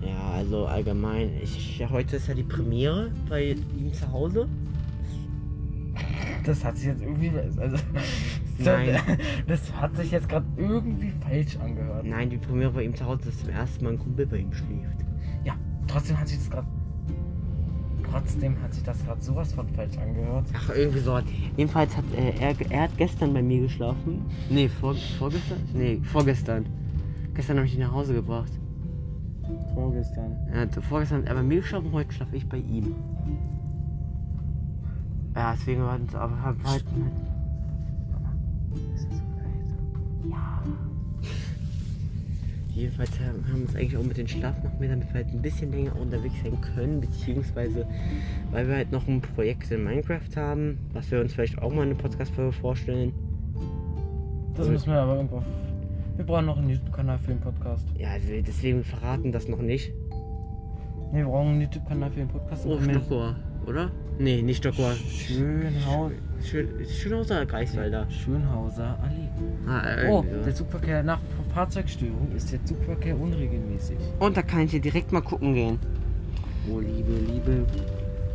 Ja, 0.03 0.33
also 0.37 0.67
allgemein. 0.67 1.31
Ich, 1.43 1.79
ja, 1.79 1.89
heute 1.91 2.17
ist 2.17 2.29
ja 2.29 2.35
die 2.35 2.43
Premiere 2.43 3.11
bei 3.29 3.57
ihm 3.79 3.93
zu 3.93 4.11
Hause. 4.13 4.49
Das 6.45 6.65
hat 6.65 6.77
sich 6.77 6.87
jetzt 6.87 7.03
irgendwie. 7.03 7.31
Also, 7.57 7.77
Nein. 8.65 9.01
Das 9.47 9.73
hat 9.75 9.97
sich 9.97 10.11
jetzt 10.11 10.29
gerade 10.29 10.47
irgendwie 10.57 11.13
falsch 11.27 11.57
angehört. 11.57 12.05
Nein, 12.05 12.31
die 12.31 12.39
Premiere 12.39 12.71
bei 12.71 12.85
ihm 12.85 12.95
zu 12.95 13.05
Hause 13.05 13.29
ist 13.29 13.41
zum 13.41 13.51
ersten 13.51 13.85
Mal 13.85 13.93
ein 13.95 13.99
Kumpel 13.99 14.27
bei 14.27 14.39
ihm 14.39 14.53
schläft. 14.53 15.05
Ja, 15.45 15.55
trotzdem 15.87 16.19
hat 16.19 16.29
sich 16.29 16.39
das 16.39 16.51
gerade. 16.51 16.67
Trotzdem 18.11 18.61
hat 18.63 18.75
sich 18.75 18.83
das 18.83 19.03
gerade 19.05 19.23
sowas 19.23 19.55
von 19.55 19.69
falsch 19.71 19.97
angehört. 19.97 20.47
Ach, 20.55 20.71
irgendwie 20.75 20.99
so. 20.99 21.19
Jedenfalls 21.57 21.97
hat 21.97 22.05
äh, 22.15 22.35
er, 22.39 22.55
er 22.71 22.83
hat 22.83 22.97
gestern 22.99 23.33
bei 23.33 23.43
mir 23.43 23.63
geschlafen. 23.63 24.27
Nee, 24.51 24.69
vor, 24.69 24.95
vorgestern? 25.19 25.59
Nee, 25.73 26.01
vorgestern. 26.03 26.67
Gestern 27.35 27.57
habe 27.57 27.67
ich 27.67 27.75
ihn 27.75 27.81
nach 27.81 27.93
Hause 27.93 28.13
gebracht. 28.13 28.53
Vorgestern. 29.75 30.37
Er 30.53 30.63
hat, 30.63 30.75
vorgestern 30.85 31.23
hat 31.23 31.29
er 31.29 31.35
bei 31.35 31.43
mir 31.43 31.61
geschlafen, 31.61 31.91
heute 31.93 32.13
schlafe 32.13 32.37
ich 32.37 32.47
bei 32.49 32.59
ihm. 32.59 32.95
Ja, 35.35 35.53
deswegen 35.53 35.83
war 35.83 35.99
es 36.07 36.15
aber 36.15 36.43
halt. 36.43 36.57
halt 36.65 36.85
ja. 40.31 40.63
Jedenfalls 42.75 43.11
haben 43.21 43.47
haben 43.47 43.57
wir 43.57 43.69
uns 43.69 43.77
eigentlich 43.77 43.97
auch 43.97 44.03
mit 44.03 44.17
den 44.17 44.29
Schlafnachmittagen, 44.29 45.01
damit 45.01 45.15
wir 45.15 45.25
halt 45.25 45.35
ein 45.35 45.43
bisschen 45.43 45.73
länger 45.73 45.95
unterwegs 45.97 46.35
sein 46.43 46.59
können, 46.75 47.01
beziehungsweise 47.01 47.87
weil 48.51 48.67
wir 48.69 48.77
halt 48.77 48.93
noch 48.93 49.07
ein 49.07 49.21
Projekt 49.21 49.71
in 49.71 49.85
Minecraft 49.85 50.37
haben, 50.37 50.79
was 50.93 51.11
wir 51.11 51.21
uns 51.21 51.35
vielleicht 51.35 51.59
auch 51.61 51.71
mal 51.71 51.83
in 51.83 51.91
eine 51.91 51.95
Podcast-Folge 51.95 52.53
vorstellen. 52.53 53.13
Das 54.55 54.69
müssen 54.69 54.91
wir 54.91 55.01
aber 55.01 55.17
irgendwo. 55.17 55.43
Wir 56.17 56.27
brauchen 56.27 56.47
noch 56.47 56.59
einen 56.59 56.71
YouTube-Kanal 56.71 57.19
für 57.19 57.29
den 57.29 57.41
Podcast. 57.41 57.87
Ja, 57.99 58.11
also 58.11 58.29
deswegen 58.47 58.85
verraten 58.85 59.33
das 59.33 59.49
noch 59.49 59.63
nicht. 59.63 59.93
Ne, 61.13 61.19
wir 61.19 61.25
brauchen 61.25 61.49
einen 61.49 61.61
YouTube-Kanal 61.63 62.11
für 62.11 62.21
den 62.21 62.29
Podcast. 62.29 62.67
Oh, 62.67 62.79
Stockor, 62.81 63.37
oder? 63.67 63.91
Nee, 64.19 64.43
nicht 64.43 64.59
Stockor. 64.59 64.93
Schönhaus. 64.93 66.13
Schön, 66.45 66.69
Schönhauser 66.89 67.47
Greifswalder. 67.47 68.07
Schönhauser 68.11 68.99
Allee. 69.03 69.29
Ah, 69.67 70.03
äh, 70.03 70.09
Oh, 70.11 70.23
so. 70.29 70.45
der 70.45 70.55
Zugverkehr 70.55 71.03
nach 71.03 71.21
Fahrzeugstörung 71.55 72.33
ist 72.37 72.53
der 72.53 72.65
Zugverkehr 72.65 73.19
unregelmäßig. 73.19 73.97
Und 74.19 74.37
da 74.37 74.43
kann 74.43 74.61
ich 74.63 74.73
hier 74.73 74.81
direkt 74.81 75.13
mal 75.13 75.21
gucken 75.23 75.55
gehen. 75.55 75.79
Oh, 76.71 76.81
liebe, 76.81 77.13
liebe. 77.33 77.65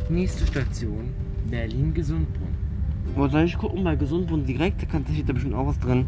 Nächste 0.08 0.46
Station: 0.46 1.10
Berlin-Gesundbrunnen. 1.50 2.54
Wo 3.14 3.28
soll 3.28 3.44
ich 3.44 3.56
gucken? 3.58 3.84
Bei 3.84 3.96
Gesundbund 3.96 4.48
direkt, 4.48 4.82
da 4.82 4.86
kann 4.86 5.04
steht 5.06 5.28
da 5.28 5.32
bestimmt 5.32 5.54
auch 5.54 5.66
was 5.66 5.78
drin. 5.78 6.06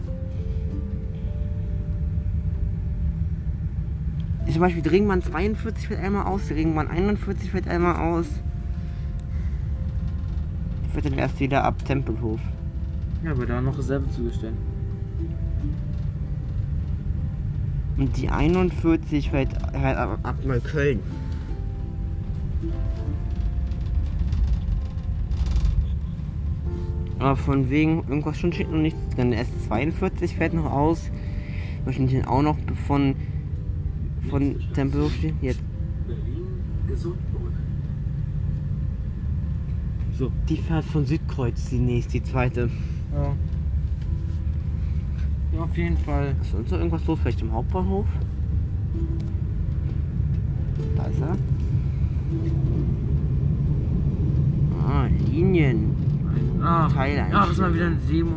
Zum 4.50 4.60
Beispiel 4.60 4.82
die 4.82 4.88
Ringbahn 4.88 5.22
42 5.22 5.88
fällt 5.88 6.00
einmal 6.00 6.26
aus, 6.26 6.48
die 6.48 6.54
Ringbahn 6.54 6.88
41 6.88 7.50
fällt 7.50 7.68
einmal 7.68 7.96
aus. 7.96 8.26
Fällt 10.92 11.06
dann 11.06 11.18
erst 11.18 11.38
wieder 11.40 11.64
ab 11.64 11.84
Tempelhof. 11.84 12.40
Ja, 13.24 13.32
aber 13.32 13.46
da 13.46 13.60
noch 13.60 13.76
Reserve 13.78 14.08
zugestellt. 14.10 14.54
Und 17.96 18.16
die 18.16 18.30
41 18.30 19.30
fällt 19.30 19.50
halt 19.74 19.96
ab, 19.96 20.18
ab 20.22 20.36
Neukölln. 20.44 21.00
Aber 27.18 27.36
von 27.36 27.68
wegen, 27.68 27.98
irgendwas 28.08 28.38
schon 28.38 28.52
steht 28.52 28.70
noch 28.70 28.78
nichts 28.78 28.98
drin. 29.14 29.32
Der 29.32 29.44
S42 29.44 30.34
fällt 30.34 30.54
noch 30.54 30.72
aus. 30.72 31.10
Wahrscheinlich 31.84 32.26
auch 32.26 32.40
noch 32.40 32.56
von, 32.86 33.14
von 34.30 34.58
Tempelhof 34.72 35.12
stehen. 35.12 35.36
Jetzt. 35.42 35.60
So, 40.20 40.30
die 40.50 40.58
fährt 40.58 40.84
von 40.84 41.06
Südkreuz, 41.06 41.70
die 41.70 41.78
nächste, 41.78 42.12
die 42.12 42.22
zweite. 42.22 42.68
Ja. 43.14 43.32
Ja, 45.54 45.62
auf 45.62 45.74
jeden 45.78 45.96
Fall. 45.96 46.34
Ist 46.42 46.50
sonst 46.50 46.70
noch 46.70 46.76
irgendwas 46.76 47.06
los? 47.06 47.18
Vielleicht 47.22 47.40
im 47.40 47.50
Hauptbahnhof? 47.50 48.04
Da 50.94 51.04
ist 51.04 51.22
er. 51.22 51.38
Ah, 54.86 55.08
Linien. 55.30 55.96
Ah, 56.62 56.86
Teile 56.90 57.16
ja, 57.16 57.40
das 57.40 57.52
ist 57.52 57.58
mal 57.60 57.72
wieder 57.72 57.86
eine 57.86 57.96
Demo. 57.96 58.36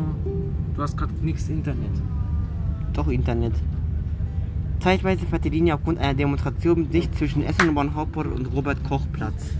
Du 0.74 0.80
hast 0.80 0.96
gerade 0.96 1.12
nichts 1.20 1.50
Internet. 1.50 2.00
Doch 2.94 3.08
Internet. 3.08 3.52
Zeitweise 4.80 5.26
fährt 5.26 5.44
die 5.44 5.50
Linie 5.50 5.74
aufgrund 5.74 5.98
einer 5.98 6.14
Demonstration 6.14 6.88
dicht 6.88 7.14
zwischen 7.14 7.42
Essenbahn 7.42 7.94
Hauptbahnhof 7.94 8.36
und 8.36 8.46
Robert-Koch-Platz. 8.54 9.50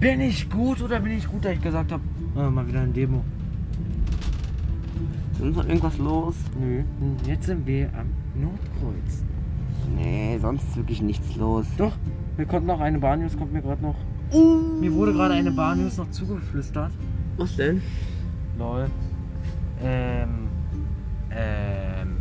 Bin 0.00 0.20
ich 0.20 0.50
gut 0.50 0.82
oder 0.82 1.00
bin 1.00 1.12
ich 1.12 1.26
gut, 1.26 1.44
dass 1.44 1.52
ich 1.52 1.62
gesagt 1.62 1.92
habe, 1.92 2.02
ah, 2.36 2.50
mal 2.50 2.66
wieder 2.66 2.80
eine 2.80 2.92
Demo. 2.92 3.24
Ist 5.32 5.38
sonst 5.38 5.56
noch 5.56 5.66
irgendwas 5.66 5.98
los? 5.98 6.34
Nö, 6.58 6.78
hm, 6.78 7.16
jetzt 7.26 7.46
sind 7.46 7.66
wir 7.66 7.88
am 7.98 8.06
Nordkreuz. 8.40 9.24
Nee, 9.96 10.38
sonst 10.40 10.64
ist 10.64 10.76
wirklich 10.76 11.02
nichts 11.02 11.36
los. 11.36 11.66
Doch, 11.76 11.92
mir 12.36 12.46
kommt 12.46 12.66
noch 12.66 12.80
eine 12.80 12.98
Bahnnews, 12.98 13.36
kommt 13.36 13.52
mir 13.52 13.62
gerade 13.62 13.82
noch. 13.82 13.96
Mir 14.80 14.92
wurde 14.92 15.12
gerade 15.12 15.34
eine 15.34 15.52
Bahnnews 15.52 15.96
noch 15.96 16.10
zugeflüstert. 16.10 16.92
Was 17.36 17.56
denn? 17.56 17.82
Lol. 18.58 18.86
Ähm. 19.82 20.48
Ähm. 21.30 22.16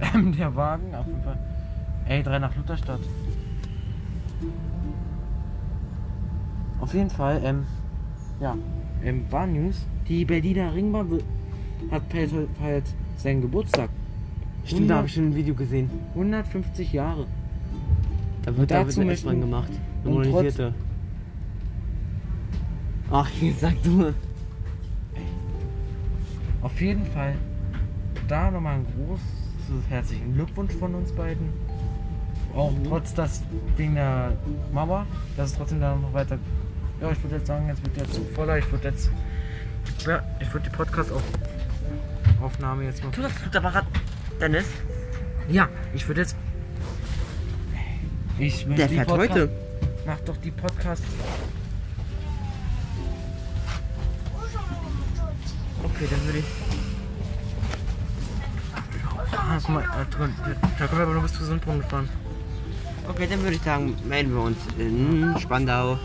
Ähm, 0.14 0.32
der 0.36 0.54
Wagen, 0.54 0.94
auf 0.94 1.06
jeden 1.06 1.22
Fall. 1.22 1.38
Ey, 2.06 2.22
3 2.22 2.38
nach 2.40 2.54
Lutherstadt. 2.56 3.00
Auf 6.84 6.92
jeden 6.92 7.08
Fall, 7.08 7.40
ähm. 7.42 7.64
Ja, 8.40 8.58
ähm, 9.02 9.24
war 9.30 9.46
News. 9.46 9.86
Die 10.06 10.26
Berliner 10.26 10.74
Ringbahn 10.74 11.18
hat 11.90 12.02
halt, 12.60 12.84
seinen 13.16 13.40
Geburtstag. 13.40 13.88
Stimmt, 14.66 14.90
da 14.90 14.96
habe 14.96 15.06
ich 15.06 15.14
schon 15.14 15.28
ein 15.30 15.34
Video 15.34 15.54
gesehen. 15.54 15.88
150 16.14 16.92
Jahre. 16.92 17.26
Da 18.42 18.54
wird, 18.54 18.70
da 18.70 18.86
wird 18.86 18.98
möchten- 18.98 19.08
S-Bahn 19.08 19.40
gemacht. 19.40 19.70
Eine 20.04 20.12
modernisierte. 20.12 20.74
Ach, 23.10 23.30
jetzt 23.40 23.60
sag 23.60 23.82
du. 23.82 24.12
Auf 26.60 26.80
jeden 26.82 27.06
Fall 27.06 27.34
da 28.28 28.50
nochmal 28.50 28.74
ein 28.74 28.86
großes 28.94 29.88
herzlichen 29.88 30.34
Glückwunsch 30.34 30.74
von 30.74 30.94
uns 30.94 31.12
beiden. 31.12 31.48
Auch 32.54 32.72
trotz 32.86 33.14
das 33.14 33.42
Ding 33.78 33.94
der 33.94 34.36
Mauer, 34.70 35.06
dass 35.38 35.52
es 35.52 35.56
trotzdem 35.56 35.80
da 35.80 35.96
noch 35.96 36.12
weiter. 36.12 36.38
Ja, 37.04 37.10
ich 37.12 37.22
würde 37.22 37.36
jetzt 37.36 37.46
sagen, 37.48 37.68
jetzt 37.68 37.84
wird 37.84 37.96
der 37.98 38.10
Zug 38.10 38.34
voller. 38.34 38.56
Ich 38.56 38.72
würde 38.72 38.88
jetzt. 38.88 39.10
Ja, 40.06 40.22
ich 40.40 40.50
würde 40.54 40.70
die 40.70 40.74
Podcast-Aufnahme 40.74 42.84
jetzt 42.84 43.04
mal. 43.04 43.10
Tu 43.12 43.20
das 43.20 43.30
Apparat, 43.54 43.84
Dennis. 44.40 44.64
Ja, 45.50 45.68
ich 45.92 46.08
würde 46.08 46.22
jetzt. 46.22 46.34
Ich 48.38 48.64
möchte 48.64 48.80
Der 48.80 48.88
die 48.88 48.94
fährt 48.94 49.10
Podca- 49.10 49.18
heute. 49.18 49.50
Mach 50.06 50.18
doch 50.20 50.38
die 50.38 50.50
Podcast. 50.50 51.02
Okay, 55.82 56.08
dann 56.10 56.24
würde 56.24 56.38
ich. 56.38 56.46
Ah, 59.36 59.58
guck 59.60 59.68
mal, 59.68 59.82
äh, 59.82 60.06
drin. 60.10 60.32
da 60.78 60.86
können 60.86 60.98
wir 61.00 61.04
aber 61.04 61.12
nur 61.12 61.22
bis 61.24 61.34
zu 61.34 61.44
Sundbrunn 61.44 61.82
fahren. 61.82 62.08
Okay, 63.08 63.26
dann 63.28 63.42
würde 63.42 63.56
ich 63.56 63.62
sagen, 63.62 63.94
melden 64.08 64.32
wir 64.34 64.40
uns 64.40 64.56
in 64.78 65.36
Spandau. 65.38 65.98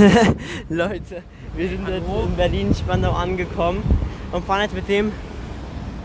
Leute, 0.68 1.22
wir 1.56 1.68
sind 1.68 1.88
jetzt 1.88 2.02
in 2.26 2.36
Berlin 2.36 2.74
Spandau 2.74 3.12
angekommen 3.12 3.82
und 4.32 4.44
fahren 4.44 4.62
jetzt 4.62 4.74
mit 4.74 4.88
dem 4.88 5.12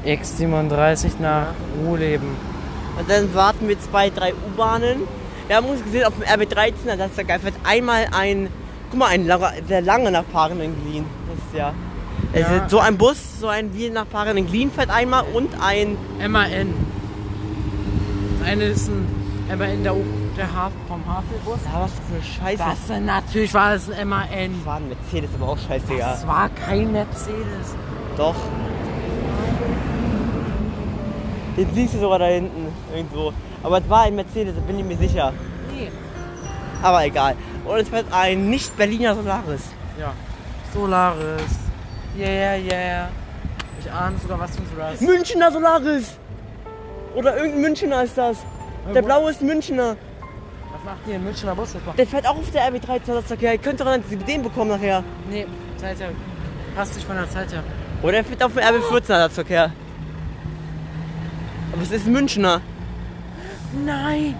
X37 0.06 1.12
nach 1.20 1.48
Ruhleben. 1.86 2.30
und 3.00 3.10
dann 3.10 3.34
warten 3.34 3.68
wir 3.68 3.80
zwei, 3.80 4.10
drei 4.10 4.34
U-Bahnen. 4.34 5.02
Wir 5.48 5.58
haben 5.58 5.68
uns 5.68 5.84
gesehen 5.84 6.06
auf 6.06 6.14
dem 6.16 6.24
RB13, 6.24 6.96
das 6.98 7.12
ist 7.12 7.18
ja 7.18 7.24
geil, 7.24 7.40
fährt 7.40 7.56
einmal 7.64 8.08
ein, 8.12 8.50
guck 8.90 9.00
mal, 9.00 9.08
ein 9.08 9.30
sehr 9.68 9.82
lange 9.82 10.12
nach 10.12 10.24
Paaren-Glien. 10.32 11.06
Das 11.28 11.38
ist 11.38 11.58
ja, 11.58 11.74
Ja. 12.34 12.64
ist 12.64 12.70
so 12.72 12.80
ein 12.80 12.98
Bus, 12.98 13.40
so 13.40 13.48
ein 13.48 13.74
wie 13.76 13.90
nach 13.90 14.10
Paaren-Glien 14.10 14.72
fährt 14.72 14.90
einmal 14.90 15.24
und 15.34 15.50
ein, 15.62 15.98
MAN. 16.30 16.74
Das 18.40 18.48
eine 18.50 18.64
ist 18.66 18.90
ein 18.90 19.58
MAN 19.58 19.84
der, 19.84 19.96
der 20.38 20.54
Haf 20.54 20.72
vom 20.88 21.02
Havelbus. 21.06 21.60
ja, 21.66 21.82
was 21.82 21.92
für 21.94 22.24
Scheiße. 22.24 22.64
Das 22.90 23.00
natürlich 23.00 23.54
war 23.54 23.74
es 23.74 23.90
ein 23.90 24.08
MAN. 24.08 24.28
Das 24.58 24.66
war 24.66 24.76
ein 24.78 24.90
Mercedes, 24.90 25.30
aber 25.40 25.52
auch 25.52 25.58
scheißegal. 25.58 25.98
Das 26.00 26.28
war 26.28 26.50
kein 26.50 26.92
Mercedes. 26.92 27.76
Doch. 28.18 28.36
Den 31.58 31.74
siehst 31.74 31.94
du 31.94 32.00
sogar 32.00 32.20
da 32.20 32.26
hinten 32.26 32.68
irgendwo. 32.94 33.32
Aber 33.64 33.78
es 33.80 33.90
war 33.90 34.02
ein 34.04 34.16
Mercedes, 34.16 34.56
da 34.56 34.62
bin 34.62 34.78
ich 34.80 34.86
mir 34.86 34.98
sicher. 34.98 35.32
Nee. 35.74 35.90
Aber 36.84 37.06
egal. 37.06 37.36
Und 37.66 37.78
es 37.78 37.90
fährt 37.90 38.06
ein 38.12 38.50
Nicht-Berliner 38.50 39.16
Solaris. 39.16 39.62
Ja. 40.00 40.12
Solaris. 40.74 41.42
Yeah, 42.18 42.56
yeah. 42.58 43.10
Ich 43.80 43.90
ahne 43.92 44.18
sogar, 44.22 44.40
was 44.40 44.58
ein 44.58 44.66
Solaris. 44.74 45.02
Münchner 45.02 45.52
Solaris! 45.52 46.18
Oder 47.16 47.38
irgendein 47.38 47.62
Münchner 47.62 48.04
ist 48.04 48.18
das. 48.18 48.38
Der 48.94 49.02
wo- 49.02 49.06
blaue 49.06 49.32
ist 49.32 49.42
Münchner. 49.42 49.96
Macht 50.86 51.08
ihr 51.08 51.16
in 51.16 51.24
Münchner 51.24 51.56
Bus 51.56 51.74
jetzt 51.74 51.84
mal? 51.84 51.94
Der 51.94 52.06
fährt 52.06 52.28
auch 52.28 52.38
auf 52.38 52.52
der 52.52 52.72
RB13 52.72 53.08
Ersatzverkehr. 53.08 53.54
Ihr 53.54 53.58
könnt 53.58 53.80
doch 53.80 53.86
dann 53.86 54.04
den 54.28 54.44
bekommen 54.44 54.70
nachher. 54.70 55.04
Nee, 55.32 55.48
Zeit 55.78 56.00
her. 56.00 56.10
Passt 56.76 56.94
nicht 56.94 57.08
von 57.08 57.16
der 57.16 57.28
Zeit 57.28 57.52
her. 57.52 57.64
Oder 58.04 58.18
er 58.18 58.24
fährt 58.24 58.44
auf 58.44 58.54
dem 58.54 58.62
RB14 58.62 59.10
Ersatzverkehr. 59.10 59.72
Aber 61.74 61.82
es 61.82 61.90
ist 61.90 62.06
ein 62.06 62.14
Münchner. 62.14 62.62
Nein! 63.84 64.36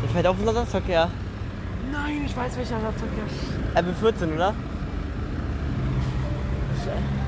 Der 0.00 0.10
fährt 0.10 0.26
auf 0.28 0.36
dem 0.36 0.46
Ersatzverkehr. 0.46 1.10
Nein, 1.90 2.22
ich 2.24 2.36
weiß 2.36 2.56
welcher 2.56 2.76
Ersatzverkehr. 2.76 3.24
RB14, 3.74 4.34
oder? 4.34 4.54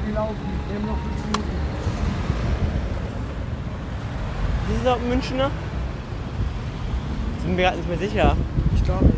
Wir 0.06 0.14
laufen. 0.14 0.36
Wir 0.68 0.76
haben 0.76 0.86
noch 0.86 0.98
5 0.98 1.26
Minuten. 1.26 1.50
Ist 4.72 4.80
es 4.82 4.86
auch 4.86 5.00
ein 5.00 5.08
Münchner? 5.08 5.50
Sind 7.42 7.56
mir 7.56 7.62
gerade 7.62 7.76
nicht 7.78 7.88
mehr 7.88 7.98
sicher. 7.98 8.36
Ich 8.74 8.84
glaube. 8.84 9.12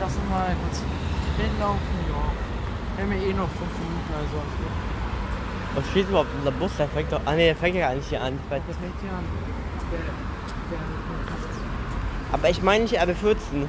Lass 0.00 0.16
uns 0.16 0.30
mal 0.30 0.56
kurz 0.62 0.82
hinlaufen, 1.36 1.96
ja. 2.08 2.22
Wir 2.96 3.04
haben 3.04 3.12
ja 3.12 3.28
eh 3.28 3.32
noch 3.32 3.48
5 3.48 3.60
Minuten, 3.60 4.12
also. 4.14 4.42
Was 5.74 5.90
steht 5.90 6.08
überhaupt 6.08 6.30
unser 6.38 6.52
Bus? 6.52 6.70
Der 6.78 6.88
fängt 6.88 7.12
doch. 7.12 7.20
Ah 7.24 7.32
ne, 7.32 7.44
der 7.44 7.56
fängt 7.56 7.76
ja 7.76 7.88
gar 7.88 7.94
nicht 7.94 8.08
hier 8.08 8.22
an. 8.22 8.38
Ich 8.44 8.50
weiß 8.50 8.62
nicht. 8.66 8.80
fängt 8.80 9.00
hier 9.00 9.10
an. 9.10 9.24
Der, 9.90 9.98
der, 9.98 10.84
Aber 12.32 12.50
ich 12.50 12.62
meine 12.62 12.84
nicht 12.84 13.00
RB14. 13.00 13.66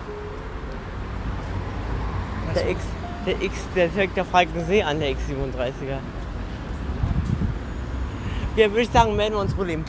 Der 2.56 2.70
X. 2.70 2.82
Der 3.26 3.42
X, 3.42 3.56
der 3.76 3.90
fängt 3.90 4.18
der 4.18 4.26
Falkensee 4.26 4.84
an, 4.84 5.00
der 5.00 5.10
X37er. 5.12 6.00
Ja, 8.56 8.70
würde 8.70 8.82
ich 8.82 8.90
sagen, 8.90 9.16
melden 9.16 9.36
wir 9.36 9.42
uns 9.42 9.56
wohl 9.56 9.70
eben. 9.70 9.86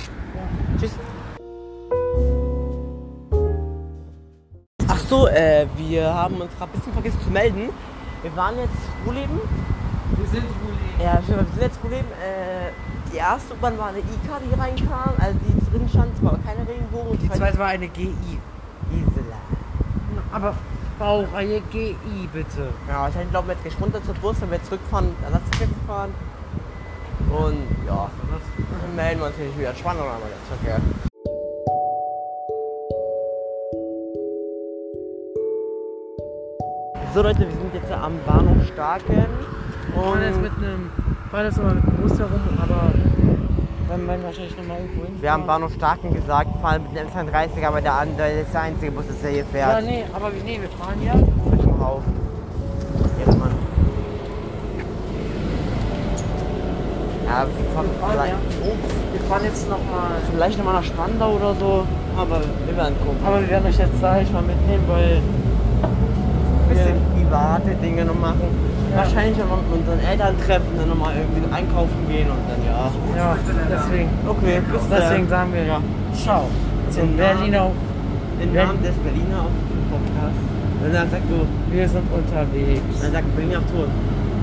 Tschüss. 0.79 0.93
Ach 5.13 5.19
so, 5.19 5.29
äh, 5.29 5.67
wir 5.77 6.15
haben 6.15 6.37
uns 6.41 6.51
gerade 6.57 6.73
ein 6.73 6.79
bisschen 6.79 6.93
vergessen 6.95 7.21
zu 7.23 7.31
melden. 7.31 7.69
Wir 8.23 8.35
waren 8.35 8.57
jetzt 8.57 8.73
Ruhleben. 9.05 9.41
Wir 10.17 10.29
sind 10.29 10.43
wohl 10.43 11.05
Ja, 11.05 11.21
wir 11.27 11.37
sind 11.37 11.61
jetzt 11.61 11.79
Ruhleben. 11.85 12.11
Äh, 12.13 12.73
die 13.13 13.19
erste 13.19 13.53
U-Bahn 13.53 13.77
war 13.77 13.89
eine 13.89 13.99
IK, 13.99 14.07
die 14.43 14.49
hier 14.49 14.59
reinkam. 14.59 15.13
Also 15.19 15.39
die 15.47 15.71
drin 15.71 15.87
stand, 15.87 16.17
es 16.17 16.25
war 16.25 16.39
keine 16.39 16.67
Regenbogen. 16.67 17.19
Die 17.19 17.29
zweite 17.29 17.59
war 17.59 17.67
eine 17.67 17.89
GI. 17.89 18.15
Gisela. 18.91 19.37
Aber 20.33 20.55
Baureihe 20.99 21.61
GI 21.71 21.95
bitte. 22.33 22.69
Ja, 22.89 23.09
ich 23.09 23.31
glaube, 23.31 23.49
wir 23.49 23.55
jetzt 23.55 23.65
gleich 23.65 23.81
runter 23.83 24.03
zur 24.03 24.15
Bus, 24.15 24.41
wenn 24.41 24.51
wir 24.51 24.63
zurückfahren, 24.63 25.15
dann 25.21 25.33
lass 25.33 25.43
ich 25.61 25.87
fahren. 25.87 26.15
Und 27.29 27.87
ja, 27.87 28.09
dann 28.81 28.97
melden 28.97 29.21
wir 29.21 29.27
uns 29.27 29.37
hier 29.37 29.59
wieder. 29.59 29.75
Spannend 29.75 30.05
oder 30.05 30.13
mal 30.13 30.21
jetzt, 30.31 30.81
okay. 30.81 31.11
So 37.15 37.23
Leute, 37.23 37.41
wir 37.41 37.47
sind 37.51 37.75
jetzt 37.75 37.93
am 37.93 38.13
Bahnhof 38.27 38.67
Starken. 38.73 39.15
Wir 39.15 40.03
fahren 40.03 40.23
jetzt 40.23 40.37
Und 40.37 40.43
mit 40.43 40.53
einem, 40.59 40.91
fahren 41.31 41.45
jetzt 41.45 41.57
nochmal 41.59 41.75
mit 41.75 41.85
dem 41.85 41.97
Bus 41.97 42.19
herum, 42.19 42.41
aber 42.57 42.93
dann 43.89 44.07
werden 44.09 44.21
wir 44.21 44.25
wahrscheinlich 44.27 44.57
nochmal 44.57 44.79
irgendwo 44.81 45.05
hin. 45.05 45.15
wir 45.21 45.33
haben 45.33 45.47
Bahnhof 45.47 45.73
Starken 45.75 46.15
gesagt, 46.15 46.49
fahren 46.63 46.83
mit 46.85 46.97
dem 46.99 47.09
M32, 47.09 47.67
aber 47.67 47.81
der 47.83 47.95
andere 47.95 48.31
ist 48.41 48.55
der 48.55 48.61
einzige 48.63 48.93
Bus, 48.93 49.05
der 49.23 49.31
hier 49.31 49.41
Ja, 49.41 49.45
fährt. 49.45 49.85
nee, 49.85 50.05
aber 50.15 50.33
wir, 50.33 50.43
nee, 50.43 50.59
wir 50.61 50.69
fahren 50.71 51.03
ja. 51.05 51.15
Mit 51.15 51.27
dem. 51.63 51.73
Jetzt, 53.19 53.39
Mann. 53.39 53.51
Ja, 57.27 57.47
Wir 57.47 57.75
fahren, 57.75 57.87
vielleicht, 58.13 58.33
ja. 58.33 58.39
Wir 59.13 59.21
fahren 59.29 59.45
jetzt 59.45 59.69
nochmal. 59.69 60.11
vielleicht 60.31 60.59
nochmal 60.59 60.75
nach 60.75 60.85
Spandau 60.85 61.33
oder 61.33 61.55
so. 61.55 61.87
Aber 62.17 62.41
wir 62.67 62.77
werden 62.77 62.95
gucken. 63.05 63.19
Aber 63.27 63.41
wir 63.41 63.49
werden 63.51 63.67
euch 63.67 63.79
jetzt, 63.79 64.01
sag 64.01 64.23
ich 64.23 64.33
mal, 64.33 64.43
mitnehmen, 64.43 64.85
weil. 64.89 65.21
Ein 66.63 66.69
bisschen 66.69 66.97
private 67.15 67.75
Dinge 67.83 68.05
noch 68.05 68.19
machen. 68.19 68.49
Ja. 68.91 68.99
Wahrscheinlich 68.99 69.37
noch 69.39 69.57
mit 69.57 69.81
unseren 69.81 70.01
Eltern 70.01 70.35
treffen, 70.47 70.69
dann 70.77 70.89
nochmal 70.89 71.15
irgendwie 71.17 71.43
einkaufen 71.53 71.97
gehen 72.09 72.29
und 72.29 72.43
dann 72.49 72.61
ja. 72.65 72.91
Ja, 73.17 73.37
deswegen. 73.71 74.09
Okay, 74.29 74.61
bis 74.71 74.83
Deswegen 74.91 75.29
dann. 75.29 75.51
sagen 75.51 75.53
wir 75.55 75.65
Ja. 75.65 75.81
Ciao. 76.15 76.45
Zum 76.91 77.17
Berliner. 77.17 77.71
Im 78.43 78.53
Namen 78.55 78.83
des 78.83 78.95
Berliner 78.97 79.47
Podcast. 79.89 80.41
Und 80.85 80.93
dann 80.93 81.09
sagst 81.11 81.29
du, 81.31 81.47
Wir 81.75 81.89
sind 81.89 82.03
unterwegs. 82.13 83.01
dann 83.01 83.13
sagt 83.13 83.37
Berliner 83.37 83.59
auf 83.59 83.65
Tour. 83.71 83.87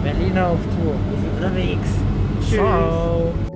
Berliner 0.03 0.47
auf 0.47 0.61
Tour. 0.73 0.93
Wir 1.09 1.19
sind 1.19 1.33
unterwegs. 1.37 1.89
Ciao. 2.49 3.48